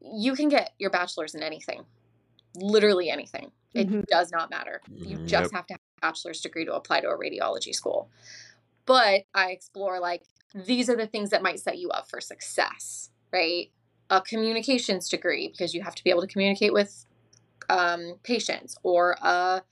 [0.00, 1.84] You can get your bachelor's in anything,
[2.54, 3.50] literally anything.
[3.74, 4.06] It Mhm.
[4.06, 4.80] does not matter.
[4.88, 5.50] You just yep.
[5.52, 8.08] have to have a bachelor's degree to apply to a radiology school.
[8.86, 10.22] But I explore like
[10.54, 13.70] these are the things that might set you up for success, right?
[14.10, 17.06] A communications degree because you have to be able to communicate with
[17.68, 19.62] um, patients, or a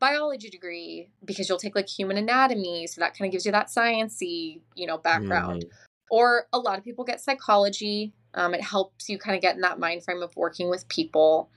[0.00, 3.68] biology degree because you'll take like human anatomy, so that kind of gives you that
[3.68, 5.64] sciencey, you know, background.
[5.64, 5.70] Mhm.
[6.10, 8.12] Or a lot of people get psychology.
[8.34, 11.50] Um, it helps you kind of get in that mind frame of working with people.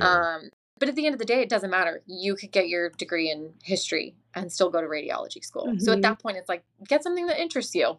[0.00, 2.02] Um, but at the end of the day, it doesn't matter.
[2.06, 5.74] You could get your degree in history and still go to radiology school.
[5.78, 6.02] So at Mhm.
[6.02, 7.98] that point, it's like get something that interests you,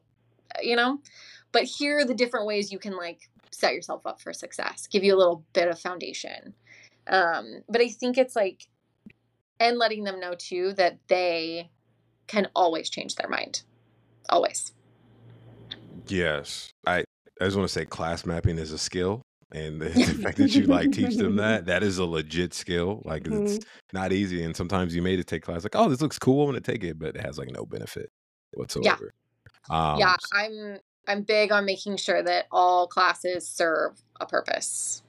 [0.61, 1.01] you know.
[1.51, 4.87] But here are the different ways you can like set yourself up for success.
[4.87, 6.53] Give you a little bit of foundation.
[7.07, 8.67] Um, but I think it's like,
[9.59, 11.69] and letting them know too that they
[12.27, 13.63] can always change their mind,
[14.29, 14.71] always.
[16.07, 16.71] Yes.
[16.85, 17.03] I
[17.41, 19.21] I just want to say class mapping is a skill.
[19.51, 23.01] And the, the fact that you like teach them that, that is a legit skill.
[23.05, 23.59] Like it's
[23.93, 24.43] not easy.
[24.43, 26.43] And sometimes you may just take class like, oh, this looks cool.
[26.43, 28.09] I'm gonna take it, but it has like no benefit
[28.53, 29.12] whatsoever.
[29.69, 35.03] Um, yeah, I'm I'm big on making sure that all classes serve a purpose.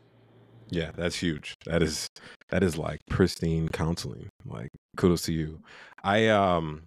[0.70, 1.54] Yeah, that's huge.
[1.66, 2.06] That is
[2.50, 4.28] that is like pristine counseling.
[4.44, 5.60] Like kudos to you.
[6.02, 6.82] I um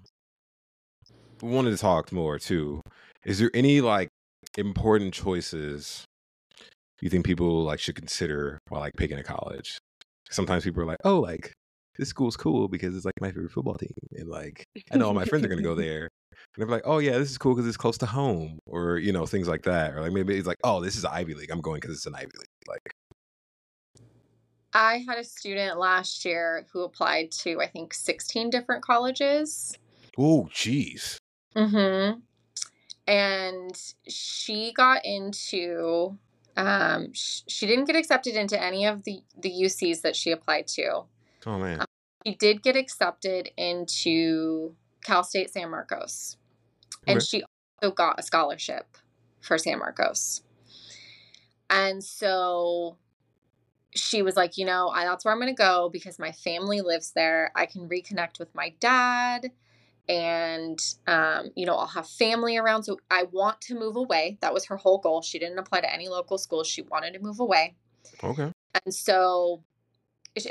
[1.41, 2.81] wanted to talk more too.
[3.25, 4.09] Is there any like
[4.57, 6.05] important choices
[7.01, 9.77] you think people like should consider while like picking a college?
[10.29, 11.53] Sometimes people are like, "Oh, like
[11.97, 15.13] this school's cool because it's like my favorite football team, and like I know all
[15.13, 17.67] my friends are gonna go there." And they're like, "Oh yeah, this is cool because
[17.67, 20.59] it's close to home," or you know things like that, or like maybe it's like,
[20.63, 21.51] "Oh, this is Ivy League.
[21.51, 22.93] I'm going because it's an Ivy League." Like,
[24.73, 29.77] I had a student last year who applied to I think 16 different colleges.
[30.17, 31.17] oh, jeez.
[31.55, 32.19] Mm-hmm.
[33.07, 36.17] And she got into
[36.55, 40.67] um sh- she didn't get accepted into any of the the UCs that she applied
[40.67, 41.03] to.
[41.45, 41.83] Oh man.
[42.25, 46.37] She did get accepted into Cal State San Marcos.
[47.05, 47.25] And Okay.
[47.25, 47.43] she
[47.81, 48.97] also got a scholarship
[49.41, 50.41] for San Marcos.
[51.69, 52.97] And so
[53.95, 56.81] she was like, you know, I, that's where I'm going to go because my family
[56.81, 57.51] lives there.
[57.55, 59.51] I can reconnect with my dad
[60.09, 62.83] and um, you know, I'll have family around.
[62.83, 64.37] So I want to move away.
[64.41, 65.21] That was her whole goal.
[65.21, 66.67] She didn't apply to any local schools.
[66.67, 67.75] She wanted to move away.
[68.23, 68.51] Okay.
[68.83, 69.63] And so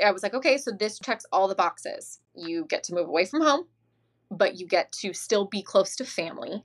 [0.03, 2.19] I was like, okay, so this checks all the boxes.
[2.35, 3.67] You get to move away from home,
[4.31, 6.63] but you get to still be close to family,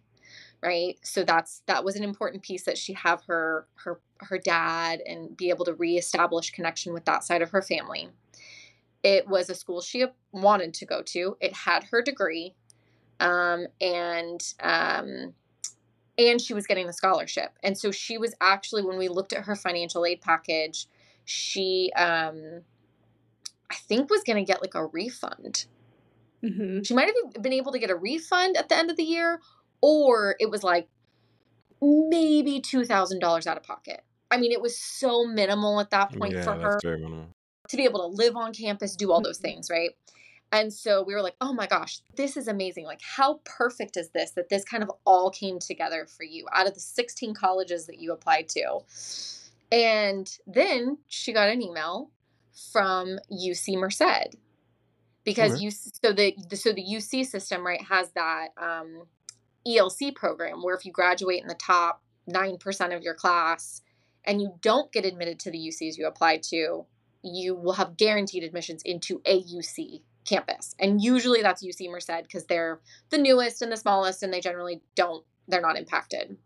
[0.62, 0.98] right?
[1.03, 5.37] So that's that was an important piece that she have her her her dad and
[5.37, 8.09] be able to reestablish connection with that side of her family.
[9.03, 11.37] It was a school she wanted to go to.
[11.40, 12.55] It had her degree,
[13.20, 15.35] um, and um,
[16.18, 17.52] and she was getting the scholarship.
[17.62, 20.87] And so she was actually when we looked at her financial aid package,
[21.24, 22.62] she um
[23.70, 25.66] I think was going to get like a refund.
[26.42, 26.87] Mhm.
[26.87, 29.40] She might have been able to get a refund at the end of the year
[29.81, 30.88] or it was like
[31.81, 34.02] maybe $2,000 out of pocket.
[34.31, 37.02] I mean, it was so minimal at that point yeah, for her very
[37.68, 39.42] to be able to live on campus, do all those Mhm.
[39.42, 39.90] things, right?
[40.50, 42.84] And so we were like, oh my gosh, this is amazing.
[42.84, 46.66] Like, how perfect is this that this kind of all came together for you out
[46.66, 48.80] of the 16 colleges that you applied to?
[49.70, 52.11] And then she got an email
[52.72, 54.37] from UC Merced
[55.24, 59.02] because you so the, the so the UC system right has that um,
[59.66, 63.82] ELC program where if you graduate in the top nine percent of your class
[64.24, 66.87] and you don't get admitted to the UCs you applied to,
[67.22, 70.75] you will have guaranteed admissions into a UC campus.
[70.79, 74.81] And usually that's UC Merced because they're the newest and the smallest and they generally
[74.95, 76.37] don't, they're not impacted.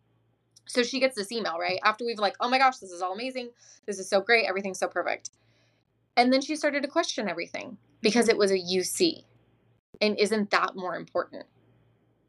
[0.66, 1.81] So she gets this email, right?
[1.85, 3.51] After we've like, oh my gosh, this is all amazing.
[3.87, 4.47] This is so great.
[4.49, 5.31] Everything's so perfect.
[6.16, 9.25] And then she started to question everything because it was a UC.
[10.01, 11.45] And isn't that more important?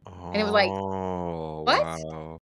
[0.06, 1.84] Oh, And it was like, oh, what?
[1.84, 2.38] Wow.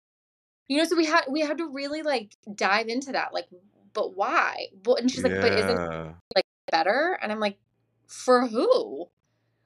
[0.69, 3.33] You know, so we had we had to really like dive into that.
[3.33, 3.47] Like,
[3.93, 4.67] but why?
[4.83, 7.59] But and she's like, but isn't like better and i'm like
[8.07, 9.09] for who?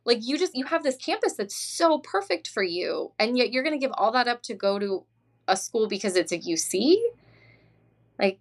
[0.04, 3.62] Like you just you have this campus that's so perfect for you and yet you're
[3.62, 5.04] going to give all that up to go to
[5.46, 6.94] a school because it's a uc
[8.18, 8.38] like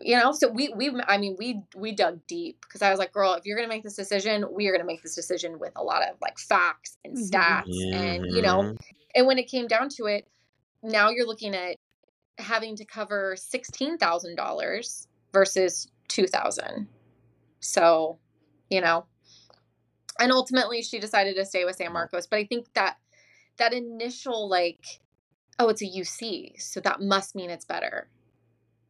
[0.00, 3.12] you know so we we i mean we we dug deep because i was like
[3.12, 5.58] girl if you're going to make this decision we are going to make this decision
[5.58, 7.30] with a lot of like facts and Mhm.
[7.30, 8.76] stats and you know?
[9.14, 10.28] And when it came down to it
[10.82, 11.76] now you're looking at
[12.38, 16.86] having to cover $16000 versus 2000
[17.60, 18.18] so
[18.70, 19.06] you know
[20.20, 21.94] and ultimately she decided to stay with san mm-hmm.
[21.94, 22.26] marcos.
[22.26, 22.96] But i think that
[23.58, 25.00] that initial like
[25.58, 28.08] oh it's a uc so that must mean it's better.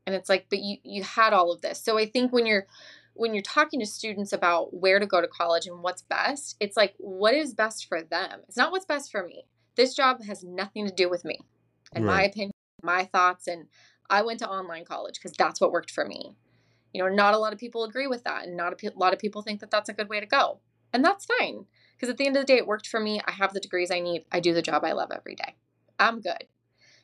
[0.06, 1.82] And it's like but you you had all of this.
[1.82, 2.66] So i think when you're
[3.14, 6.76] when you're talking to students about where to go to college and what's best it's
[6.76, 8.40] like what is best for them?
[8.48, 9.44] It's not what's best for me.
[9.76, 11.40] This job has nothing to do with me
[11.94, 13.66] in my opinion my thoughts and
[14.10, 16.34] i went to online college because that's what worked for me.
[16.92, 19.12] You know not a lot of people agree with that and not a pe- lot
[19.12, 20.60] of people think that that's a good way to go
[20.96, 23.30] and that's fine because at the end of the day it worked for me i
[23.30, 25.54] have the degrees i need i do the job i love every day.
[25.98, 26.44] I'm good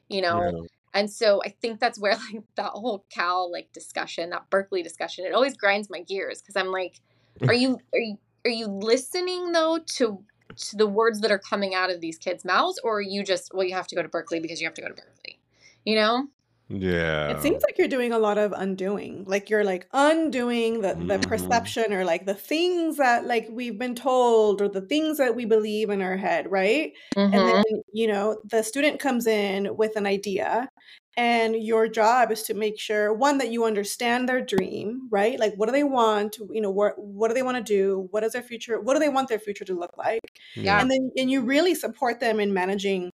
[0.08, 0.42] you know?
[0.42, 0.60] Yeah.
[0.94, 5.24] and so i think that's where like that whole cal like discussion that berkeley discussion
[5.24, 7.00] it always grinds my gears because i'm like
[7.48, 10.24] are you are you are you listening though to
[10.56, 13.52] to the words that are coming out of these kids mouths or are you just
[13.54, 15.38] well you have to go to berkeley because you have to go to berkeley?
[15.84, 16.26] You know
[16.68, 17.28] Yeah.
[17.28, 19.24] It seems like you're doing a lot of undoing.
[19.26, 21.26] Like you're like undoing the, the Mhm.
[21.28, 25.44] perception or like the things that like we've been told or the things that we
[25.44, 26.92] believe in our head, right?
[27.30, 27.62] And Mhm.
[27.64, 30.68] then, you know, the student comes in with an idea
[31.16, 35.52] and your job is to make sure one that you understand their dream right like
[35.56, 38.32] what do they want you know what what do they want to do what is
[38.32, 40.20] their future what do they want their future to look like
[40.54, 40.80] Yeah.
[40.80, 43.10] and then and you really support them in managing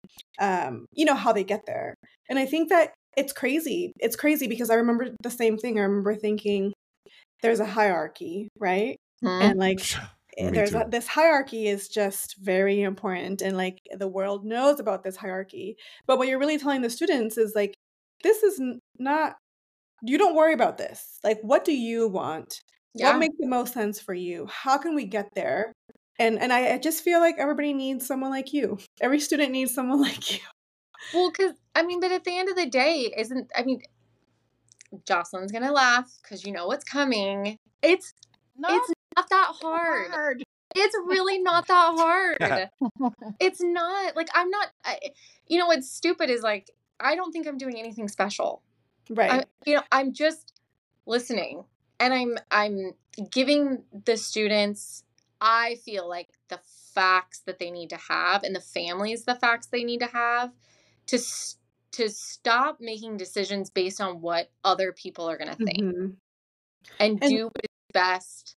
[0.40, 1.94] um you know how they get there
[2.31, 3.92] and i think that it's crazy.
[4.01, 5.79] It's crazy because i remember the same thing.
[5.79, 6.72] I remember thinking
[7.42, 8.96] there's a hierarchy right?
[9.25, 9.42] Mhm.
[9.42, 9.81] and like
[10.38, 15.03] eh, there's a, this hierarchy is just very important and like the world knows about
[15.05, 15.77] this hierarchy.
[16.07, 17.75] But what you're really telling the students is like
[18.22, 19.37] this is n- not
[20.03, 21.18] you don't worry about this.
[21.25, 22.61] Like what do you want?
[22.94, 23.11] Yeah.
[23.11, 24.46] what makes the most sense for you?
[24.51, 25.72] How can we get there?
[26.18, 28.79] And and I, I just feel like everybody needs someone like you.
[29.01, 30.38] Every student needs someone like you
[31.12, 33.82] Well, because I mean, but at the end of the day, isn't I mean,
[35.06, 37.56] Jocelyn's gonna laugh because you know what's coming.
[37.82, 38.14] It's
[38.56, 40.10] No, it's not that hard.
[40.10, 40.42] hard.
[40.74, 42.38] It's really not that hard.
[43.40, 44.68] it's not like I'm not.
[44.84, 44.98] I,
[45.46, 48.62] you know what's stupid is like I don't think I'm doing anything special.
[49.10, 50.52] right I, you know, I'm just
[51.06, 51.64] listening
[51.98, 52.92] and I'm I'm
[53.30, 55.04] giving the students
[55.40, 56.60] I feel like the
[56.94, 60.52] facts that they need to have and the families the facts they need to have
[61.06, 61.18] to
[61.92, 66.16] to stop making decisions based on what other people are going to think Mhm.
[66.98, 68.56] and, And- do what is best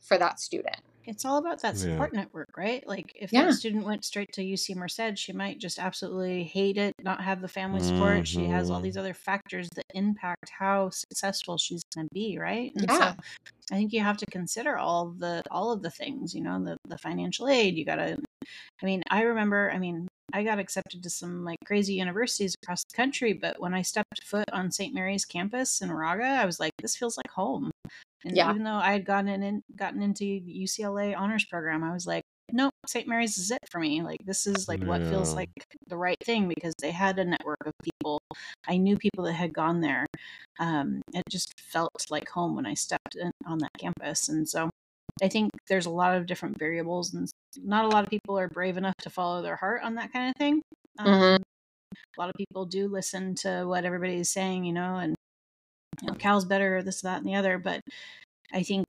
[0.00, 0.76] for that student.
[1.04, 1.80] It's all about that Yeah.
[1.82, 2.86] support network, right?
[2.86, 3.46] Like if Yeah.
[3.46, 7.40] that student went straight to UC Merced, she might just absolutely hate it, not have
[7.40, 8.26] the family support.
[8.26, 8.84] She has all Mhm.
[8.84, 12.72] these other factors that impact how successful she's going to be, right?
[12.76, 13.14] And Yeah.
[13.14, 13.20] so
[13.72, 16.76] I think you have to consider all the all of the things, you know, the
[16.88, 17.76] the financial aid.
[17.76, 18.18] You got to
[18.80, 22.84] I mean, I remember, I mean, I got accepted to some like crazy universities across
[22.84, 24.94] the country, but when I stepped foot on St.
[24.94, 27.70] Mary's campus in Moraga, I was like, this feels like home.
[28.24, 28.50] And Yeah.
[28.50, 32.24] even though I had gotten in, gotten into the UCLA honors program, I was like,
[32.52, 33.06] nope, St.
[33.08, 34.02] Mary's is it for me.
[34.02, 35.50] Like this is like what feels like
[35.88, 38.20] the right thing because they had a network of people.
[38.66, 40.06] I knew people that had gone there.
[40.58, 44.70] Um, it just felt like home when I stepped in, on that campus, and so
[45.22, 48.48] I think there's a lot of different variables, and not a lot of people are
[48.48, 50.62] brave enough to follow their heart on that kind of thing.
[50.98, 51.42] Um, Mhm.
[52.16, 55.14] A lot of people do listen to what everybody is saying, you know, and
[56.02, 57.58] you know, Cal's better, this, that, and the other.
[57.58, 57.82] But
[58.52, 58.84] I think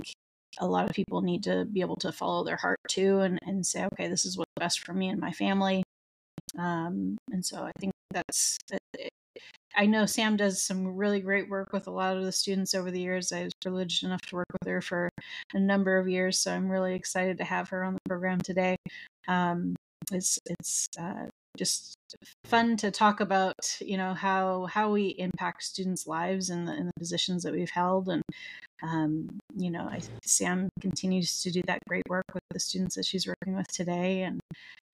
[0.59, 3.65] a lot of people need to be able to follow their heart too, and and
[3.65, 5.83] say, okay, this is what's best for me and my family.
[6.57, 8.57] Um, and so I think that's.
[9.77, 12.89] I know Sam does some really great work with a lot of the students over
[12.91, 13.31] the years.
[13.31, 15.09] I was privileged enough to work with her for
[15.53, 18.75] a number of years, so I'm really excited to have her on the program today.
[19.27, 19.75] Um,
[20.11, 21.95] it's it's uh, just
[22.45, 26.87] fun to talk about, you know, how how we impact students' lives and the in
[26.87, 28.23] the positions that we've held, and
[28.83, 33.05] um, you know, I, Sam continues to do that great work with the students that
[33.05, 34.39] she's working with today, and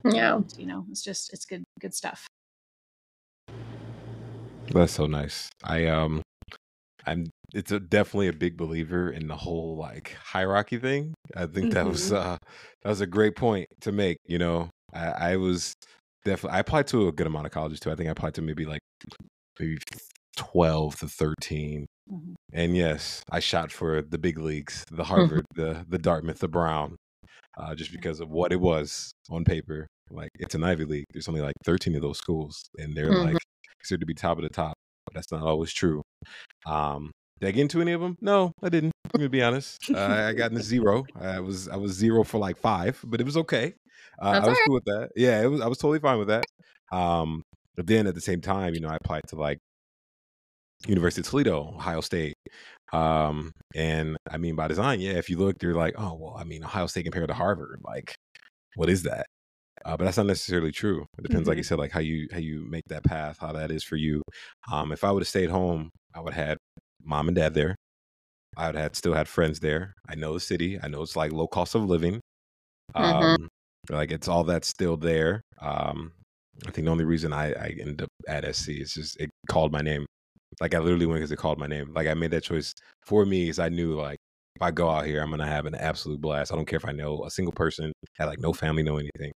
[0.05, 0.35] Yeah.
[0.35, 2.27] and, you know, it's just it's good good stuff.
[4.73, 5.49] That's so nice.
[5.63, 6.21] I um
[7.05, 11.13] I'm it's a, definitely a big believer in the whole like hierarchy thing.
[11.35, 12.37] I think that was uh
[12.83, 14.69] that was a great point to make, you know.
[14.93, 15.73] I, I was
[16.25, 17.91] definitely I applied to a good amount of colleges too.
[17.91, 18.81] I think I applied to maybe like
[19.59, 19.77] maybe
[20.37, 21.85] 12 to 13.
[22.11, 22.35] Mhm.
[22.53, 26.95] And yes, I shot for the big leagues, the Harvard, the the Dartmouth, the Brown,
[27.57, 29.87] uh, just because of what it was on paper.
[30.11, 31.05] Like it's an Ivy League.
[31.13, 33.23] There's only like 13 of those schools, and they're Mhm.
[33.25, 33.37] like
[33.83, 34.73] considered to be top of the top.
[35.05, 36.01] But that's not always true.
[36.65, 38.17] Um, did I get into any of them?
[38.21, 38.93] No, I didn't.
[39.05, 39.91] I'm gonna be honest.
[39.93, 41.03] Uh, I got into zero.
[41.19, 43.73] I was I was zero for like five, but it was okay.
[44.21, 45.09] Uh, I was cool with that.
[45.15, 45.61] Yeah, it was.
[45.61, 46.45] I was totally fine with that.
[46.91, 47.43] Um,
[47.75, 49.59] but then at the same time, you know, I applied to like
[50.87, 52.35] University of Toledo, Ohio State.
[52.91, 56.43] Um, and I mean, by design, yeah, if you look, you're like, oh, well, I
[56.43, 58.15] mean, Ohio State compared to Harvard, like,
[58.75, 59.25] what is that?
[59.85, 61.05] Uh, but that's not necessarily true.
[61.17, 63.71] It depends, like you said, like how you how you make that path, how that
[63.71, 64.21] is for you.
[64.71, 66.57] Um, if I would have stayed home, I would have had
[67.03, 67.75] mom and dad there.
[68.57, 69.93] I would have still had friends there.
[70.07, 70.79] I know the city.
[70.81, 72.21] I know it's like low cost of living.
[72.95, 73.35] Mhm.
[73.35, 73.49] Um,
[73.89, 75.41] like it's all that's still there.
[75.61, 76.13] Um,
[76.67, 79.71] I think the only reason I, I ended up at SC is just it called
[79.71, 80.05] my name.
[80.61, 81.93] Like I literally went because it called my name.
[81.93, 82.73] Like I made that choice
[83.05, 84.17] for me because I knew like
[84.55, 86.51] if I go out here, I'm gonna have an absolute blast.
[86.51, 89.31] I don't care if I know a single person, had like no family, know anything.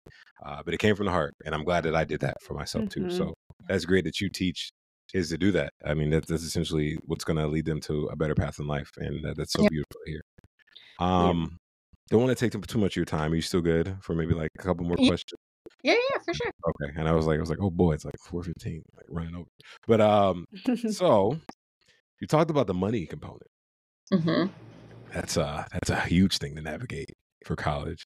[0.45, 2.55] Uh, but it came from the heart, and I'm glad that I did that for
[2.55, 3.03] myself too.
[3.03, 3.11] Mhm.
[3.13, 3.35] So
[3.69, 4.71] that's great that you teach
[5.15, 5.73] is to do that.
[5.85, 8.91] I mean, that's, that's essentially what's gonna lead them to a better path in life,
[8.99, 9.69] and that, that's so Yeah.
[9.71, 10.23] beautiful here.
[10.99, 11.59] Um,
[12.11, 13.33] don't want to take too too much of your time.
[13.33, 15.09] Are you still good for maybe like a couple more Yeah.
[15.09, 15.39] questions?
[15.83, 16.51] Yeah, yeah, for sure.
[16.69, 16.93] Okay.
[16.99, 19.35] And I was like, I was like, oh boy, it's like four fifteen, like running
[19.37, 19.49] over.
[19.87, 20.47] But um,
[20.91, 21.39] so
[22.21, 23.49] you talked about the money component.
[24.13, 24.47] hmm
[25.17, 27.11] That's a that's a huge thing to navigate
[27.47, 28.05] for college.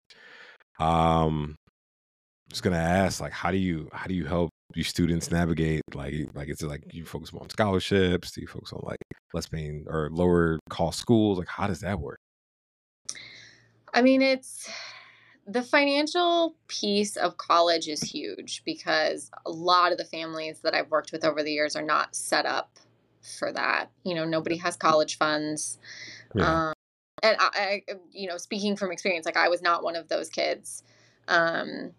[0.79, 5.29] Um, I'm just gonna ask, like, how do you how do you help your students
[5.29, 5.83] navigate?
[5.93, 8.31] Like like is it like you focus more on scholarships?
[8.31, 9.01] Do you focus on like
[9.35, 11.37] less paying or lower cost schools?
[11.37, 12.21] Like how does that work?
[13.93, 14.71] I mean, it's
[15.49, 20.93] the financial piece of college is huge because a lot of the families that I've
[20.93, 22.79] worked with over the years are not set up
[23.21, 23.91] for that.
[24.05, 25.79] You know, nobody has college funds.
[26.37, 26.73] Yeah.
[27.23, 30.29] And I, I, you know, speaking from experience, like I was not one of those
[30.29, 30.83] kids.
[31.29, 31.93] Um,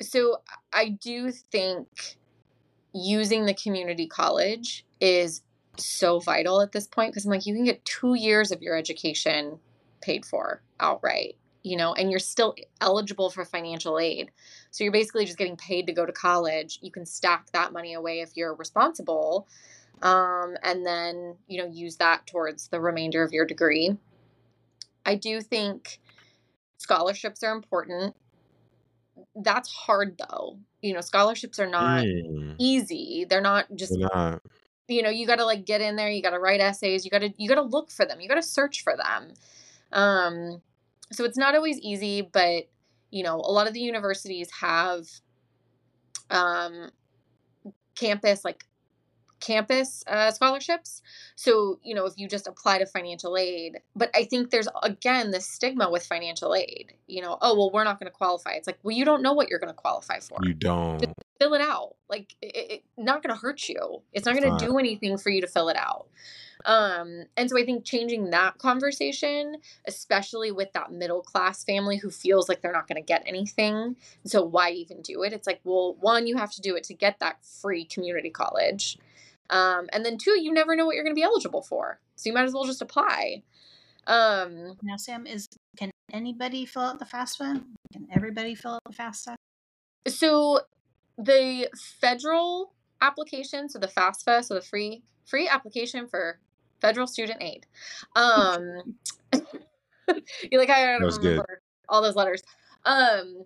[0.00, 0.38] so
[0.72, 2.16] I do think
[2.92, 5.42] using the community college is
[5.76, 8.76] so vital at this point because I'm like, you can get two years of your
[8.76, 9.58] education
[10.00, 14.30] paid for outright, you know, and you're still eligible for financial aid.
[14.70, 16.78] So you're basically just getting paid to go to college.
[16.82, 19.48] You can stack that money away if you're responsible,
[20.04, 23.96] um, and then, you know, use that towards the remainder of your degree.
[25.06, 25.98] I do think
[26.76, 28.14] scholarships are important.
[29.34, 30.58] That's hard though.
[30.82, 32.54] You know, scholarships are not mm.
[32.58, 33.24] easy.
[33.28, 34.42] They're not just They're not.
[34.88, 37.10] you know, you got to like get in there, you got to write essays, you
[37.10, 38.20] got to you got to look for them.
[38.20, 39.32] You got to search for them.
[39.90, 40.62] Um,
[41.12, 42.68] so it's not always easy, but
[43.10, 45.06] you know, a lot of the universities have
[46.30, 46.90] um,
[47.94, 48.64] campus like
[49.44, 51.02] campus uh, scholarships.
[51.36, 55.30] So, you know, if you just apply to financial aid, but I think there's again
[55.30, 56.94] this stigma with financial aid.
[57.06, 58.52] You know, oh, well, we're not going to qualify.
[58.52, 60.38] It's like, well, you don't know what you're going to qualify for.
[60.42, 61.00] You don't.
[61.00, 61.96] Just fill it out.
[62.08, 64.00] Like, it's it, not going to hurt you.
[64.12, 66.06] It's not going to do anything for you to fill it out.
[66.64, 72.10] Um, and so I think changing that conversation, especially with that middle class family who
[72.10, 73.96] feels like they're not going to get anything.
[74.24, 75.34] So why even do it?
[75.34, 78.96] It's like, well, one, you have to do it to get that free community college.
[79.50, 82.00] Um, and then two, you never know what you're going to be eligible for.
[82.16, 83.42] So you might as well just apply.
[84.06, 87.62] Um, now, Sam, is can anybody fill out the FAFSA?
[87.92, 89.34] Can everybody fill out the FAFSA?
[90.08, 90.60] So
[91.16, 91.68] the
[92.00, 96.38] federal application, so the FAFSA, so the free free application for
[96.80, 97.66] federal student aid.
[98.14, 98.96] Um,
[100.50, 101.58] you're like, I don't remember good.
[101.88, 102.42] all those letters.
[102.84, 103.44] Um,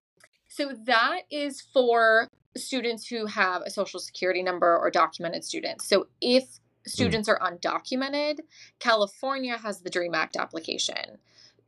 [0.58, 5.88] so that is for students who have a social security number or documented students.
[5.88, 8.40] So if students are undocumented,
[8.80, 11.18] California has the DREAM Act application.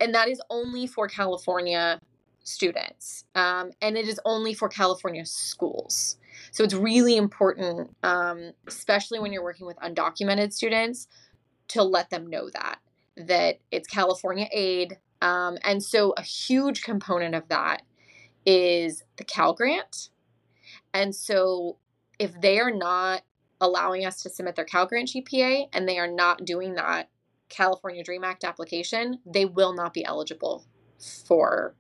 [0.00, 2.00] And that is only for California
[2.42, 3.26] students.
[3.36, 6.16] Um, and it is only for California schools.
[6.50, 11.06] So it's really important, um, especially when you're working with undocumented students,
[11.68, 12.80] to let them know that
[13.16, 14.98] that it's California aid.
[15.22, 17.82] Um, and so a huge component of that
[18.46, 20.10] is the Cal Grant.
[20.92, 21.78] And so
[22.18, 23.22] if they are not
[23.60, 27.10] allowing us to submit their Cal Grant GPA and they are not doing that
[27.48, 30.64] California Dream Act application, they will not be eligible
[31.26, 31.74] for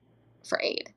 [0.46, 0.92] for aid.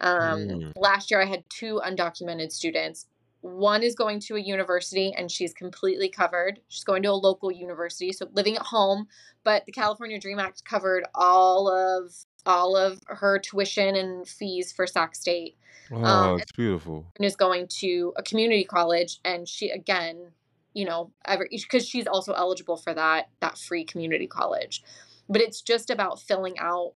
[0.00, 0.72] Um, mm.
[0.76, 3.06] Last year, I had two undocumented students.
[3.40, 6.60] One is going to a university and she's completely covered.
[6.68, 9.06] She's going to a local university, so living at home.
[9.44, 12.12] But the California Dream Act covered all of
[12.46, 15.56] all of her tuition and fees for Sac State.
[15.90, 17.06] Oh, um, it's beautiful.
[17.16, 20.32] And is going to a community college, and she again,
[20.74, 21.12] you know,
[21.50, 24.82] because she's also eligible for that that free community college.
[25.28, 26.94] But it's just about filling out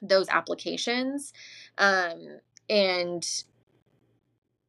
[0.00, 1.32] those applications,
[1.76, 3.26] um, and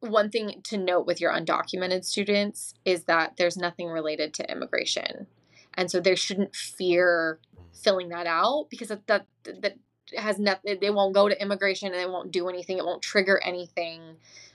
[0.02, 5.28] one thing to note with your undocumented students is that there's nothing related to immigration,
[5.76, 7.40] and so they shouldn't fear
[7.74, 9.26] filling that out because that that,
[9.62, 9.78] that
[10.18, 13.40] has nothing they won't go to immigration and they won't do anything it won't trigger
[13.44, 14.02] anything.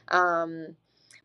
[0.09, 0.77] Um,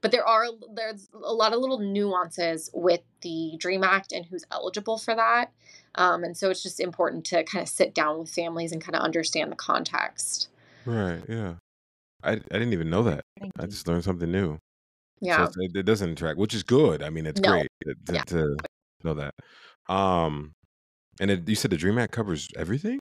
[0.02, 4.46] but there are there's a lot of little nuances with the dream act and who's
[4.52, 5.52] eligible for that.
[5.96, 8.96] Um, and so it's just important to kind of sit down with families and kind
[8.96, 10.50] of understand the context.
[10.86, 11.56] Right yeah.
[12.24, 13.24] I, I didn't even know that.
[13.60, 14.60] I just learned something new.
[15.22, 15.48] Yeah.
[15.48, 17.04] so it, it, doesn't track which is good.
[17.04, 17.52] I mean it's no.
[17.52, 18.22] great to, yeah.
[18.24, 18.56] to
[19.04, 19.34] know that
[19.90, 20.54] um
[21.20, 23.00] and it, you said the dream act covers everything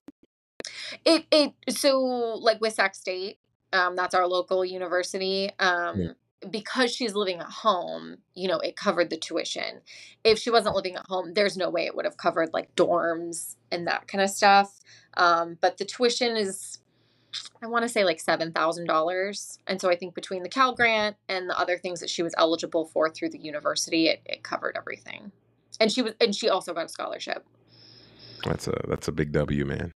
[1.04, 3.38] it it so like with Sac State,
[3.72, 5.50] um, that's our local university.
[5.58, 6.12] Um, yeah.
[6.50, 9.80] Because she's living at home, you know, it covered the tuition.
[10.22, 13.56] If she wasn't living at home, there's no way it would have covered like dorms
[13.72, 14.78] and that kind of stuff.
[15.16, 16.78] Um, but the tuition is,
[17.60, 20.74] I want to say like seven thousand dollars, and so I think between the Cal
[20.74, 24.44] Grant and the other things that she was eligible for through the university, it, it
[24.44, 25.32] covered everything.
[25.80, 27.46] And she was, and she also got a scholarship.
[28.44, 29.92] That's a that's a big W, man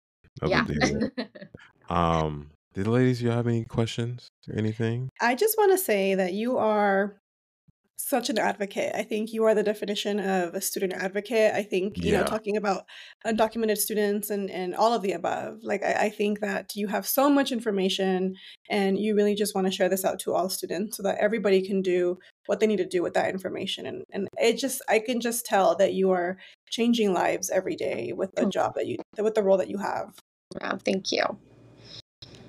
[0.45, 0.65] yeah.
[1.89, 5.09] um, did the ladies, you have any questions or anything?
[5.19, 7.20] I just want to say that you are
[8.07, 8.93] such an advocate.
[8.95, 11.53] I think you are the definition of a student advocate.
[11.53, 12.85] I think, you know, talking about
[13.25, 17.07] undocumented students and, and all of the above, like, I, I think that you have
[17.07, 18.35] so much information
[18.69, 21.61] and you really just want to share this out to all students so that everybody
[21.61, 23.85] can do what they need to do with that information.
[23.85, 26.37] And, and it just, I can just tell that you are
[26.69, 30.13] changing lives every day with the job that you, with the role that you have.
[30.59, 31.23] Yeah, thank you.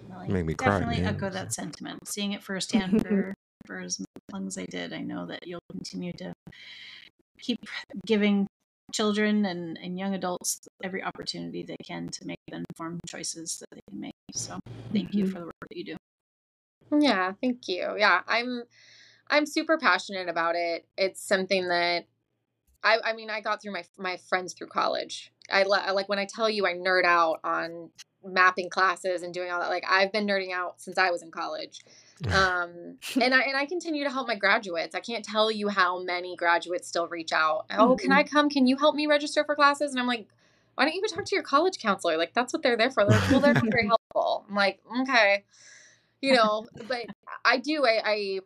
[0.09, 1.15] Well, I Make me cry, definitely man.
[1.15, 2.07] echo that sentiment.
[2.09, 3.35] Seeing it firsthand for,
[3.67, 4.01] for as
[4.33, 6.33] long as I did, I know that you'll continue to
[7.41, 7.59] keep
[8.07, 8.47] giving
[8.93, 13.69] children and, and young adults every opportunity they can to make the informed choices that
[13.75, 14.13] they can make.
[14.33, 14.59] So
[14.93, 15.33] thank you Mhm.
[15.33, 15.97] for the work that you do.
[16.99, 17.95] Yeah, thank you.
[17.99, 18.65] Yeah, I'm
[19.31, 20.87] I'm super passionate about it.
[20.97, 22.07] It's something that
[22.85, 25.33] I I mean, I got through my my friends through college.
[25.51, 27.91] I, li- I like when I tell you I nerd out on
[28.25, 29.71] mapping classes and doing all that.
[29.71, 31.81] Like I've been nerding out since I was in college.
[32.33, 34.95] Um and I and I continue to help my graduates.
[34.95, 37.67] I can't tell you how many graduates still reach out.
[37.71, 38.49] Oh, can I come?
[38.49, 39.93] Can you help me register for classes?
[39.93, 40.29] And I'm like,
[40.75, 42.17] why don't you go talk to your college counselor?
[42.17, 43.05] Like that's what they're there for.
[43.05, 44.47] They're like, well, they're not very helpful.
[44.49, 45.45] I'm like, okay.
[46.21, 47.07] You know, but
[47.45, 48.41] I do I, I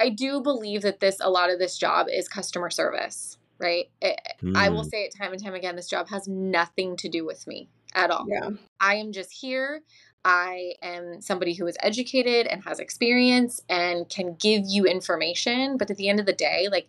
[0.00, 3.86] I do believe that this a lot of this job is customer service, right?
[4.00, 4.18] It,
[4.54, 4.90] I will Mm.
[4.90, 5.76] say it time and time again.
[5.76, 8.26] This job has nothing to do with me at all.
[8.28, 8.50] Yeah.
[8.80, 9.82] I am just here.
[10.24, 15.90] I am somebody who is educated and has experience and can give you information, but
[15.90, 16.88] at the end of the day, like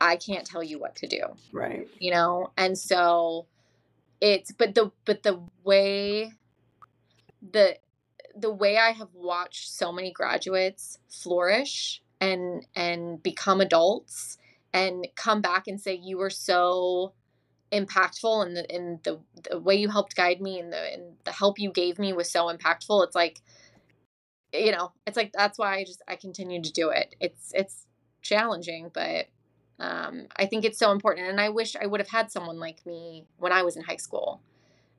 [0.00, 1.22] I can't tell you what to do
[1.52, 1.88] Right.
[1.98, 3.46] you know and so
[4.20, 6.32] it's but the but the way
[7.52, 7.76] the
[8.36, 14.38] the way i have watched so many graduates flourish and and become adults
[14.72, 17.12] and come back and say you were so
[17.72, 19.18] impactful and the in the,
[19.50, 22.30] the way you helped guide me and the and the help you gave me was
[22.30, 23.42] so impactful it's like
[24.54, 27.86] you know it's like that's why i just i continue to do it it's it's
[28.22, 29.26] challenging but
[29.80, 32.84] um, I think it's so important, and I wish I would have had someone like
[32.84, 34.40] me when I was in high school.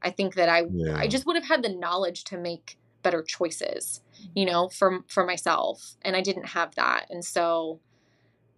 [0.01, 0.95] I think that I Yeah.
[0.95, 4.01] I just would have had the knowledge to make better choices,
[4.33, 7.79] you know, for for myself, and I didn't have that, and so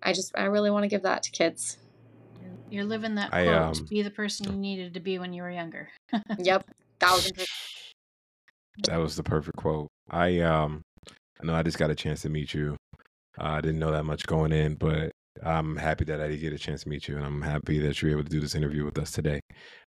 [0.03, 1.77] I just I really want to give that to kids.
[2.71, 5.33] You're, you're living that I, quote, um, be the person you needed to be when
[5.33, 5.89] you were younger.
[6.39, 6.65] Yep,
[6.99, 7.49] thousand percent.
[8.85, 9.87] That was the perfect quote.
[10.09, 10.81] I um
[11.41, 12.75] I know I just got a chance to meet you.
[13.39, 15.11] Uh, I didn't know that much going in, but
[15.43, 18.01] I'm happy that I did get a chance to meet you, and I'm happy that
[18.01, 19.39] you're able to do this interview with us today.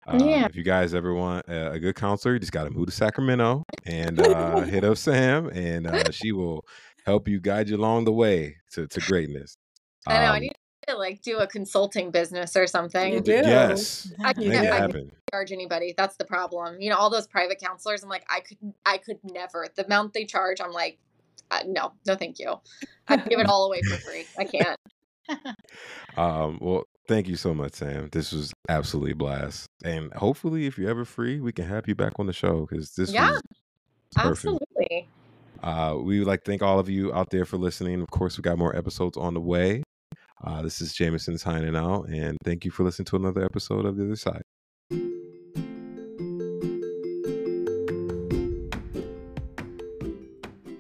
[0.08, 0.46] Um, Yeah.
[0.46, 2.92] If you guys ever want a, a good counselor, you just got to move to
[2.92, 6.64] Sacramento and uh, hit up Sam, and uh, she will
[7.06, 9.56] help you guide you along the way to, to greatness.
[10.08, 10.54] I know I Um, need
[10.88, 13.14] to like do a consulting business or something.
[13.14, 13.32] You do.
[13.32, 15.12] Yes, I can't- it I- happen.
[15.32, 15.94] charge anybody.
[15.98, 16.80] That's the problem.
[16.80, 18.04] You know, all those private counselors.
[18.04, 19.68] I'm like, I could, I could never.
[19.76, 21.00] The amount they charge, I'm like,
[21.52, 22.56] uh, no, no, thank you.
[23.08, 24.26] I give it all away for free.
[24.38, 24.80] I can't.
[26.18, 28.10] Um, well, thank you so much, Sam.
[28.12, 31.96] This was absolutely a blast, and hopefully, if you're ever free, we can have you
[31.96, 33.42] back on the show because this Yeah, was
[34.16, 34.28] perfect.
[34.62, 35.08] Absolutely.
[35.62, 38.02] Uh, we would like to thank all of you out there for listening.
[38.02, 39.83] Of course, we got more episodes on the way.
[40.46, 43.96] Uh, this is Jameson signing out, and thank you for listening to another episode of
[43.96, 44.42] The Other Side.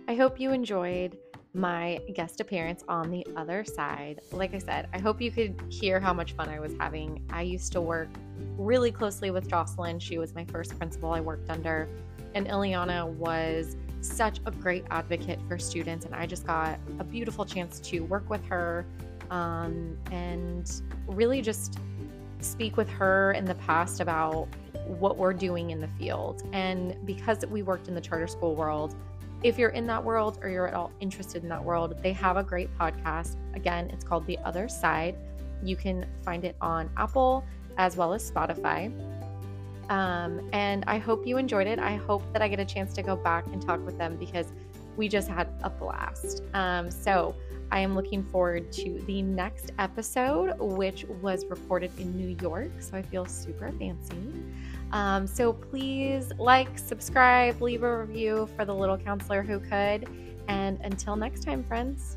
[0.09, 1.17] I hope you enjoyed
[1.53, 4.19] my guest appearance on the other side.
[4.33, 7.25] Like I said, I hope you could hear how much fun I was having.
[7.29, 8.09] I used to work
[8.57, 9.97] really closely with Jocelyn.
[9.97, 11.87] She was my first principal I worked under.
[12.35, 16.05] And Ileana was such a great advocate for students.
[16.05, 18.85] And I just got a beautiful chance to work with her
[19.33, 21.79] um, and really just
[22.39, 24.47] speak with her in the past about
[24.85, 26.43] what we're doing in the field.
[26.53, 28.95] And because we worked in the charter school world,
[29.41, 32.37] if you're in that world or you're at all interested in that world, they have
[32.37, 33.35] a great podcast.
[33.55, 35.15] Again, it's called The Other Side.
[35.63, 37.43] You can find it on Apple
[37.77, 38.87] as well as Spotify.
[39.89, 41.79] Um, and I hope you enjoyed it.
[41.79, 44.53] I hope that I get a chance to go back and talk with them because
[44.95, 46.43] we just had a blast.
[46.53, 47.35] Um, so
[47.73, 52.69] I am looking forward to the next episode, which was recorded in New York.
[52.79, 54.31] So I feel super fancy.
[54.91, 60.07] Um, so please like, subscribe, leave a review for the little counselor who could.
[60.47, 62.15] And until next time, friends.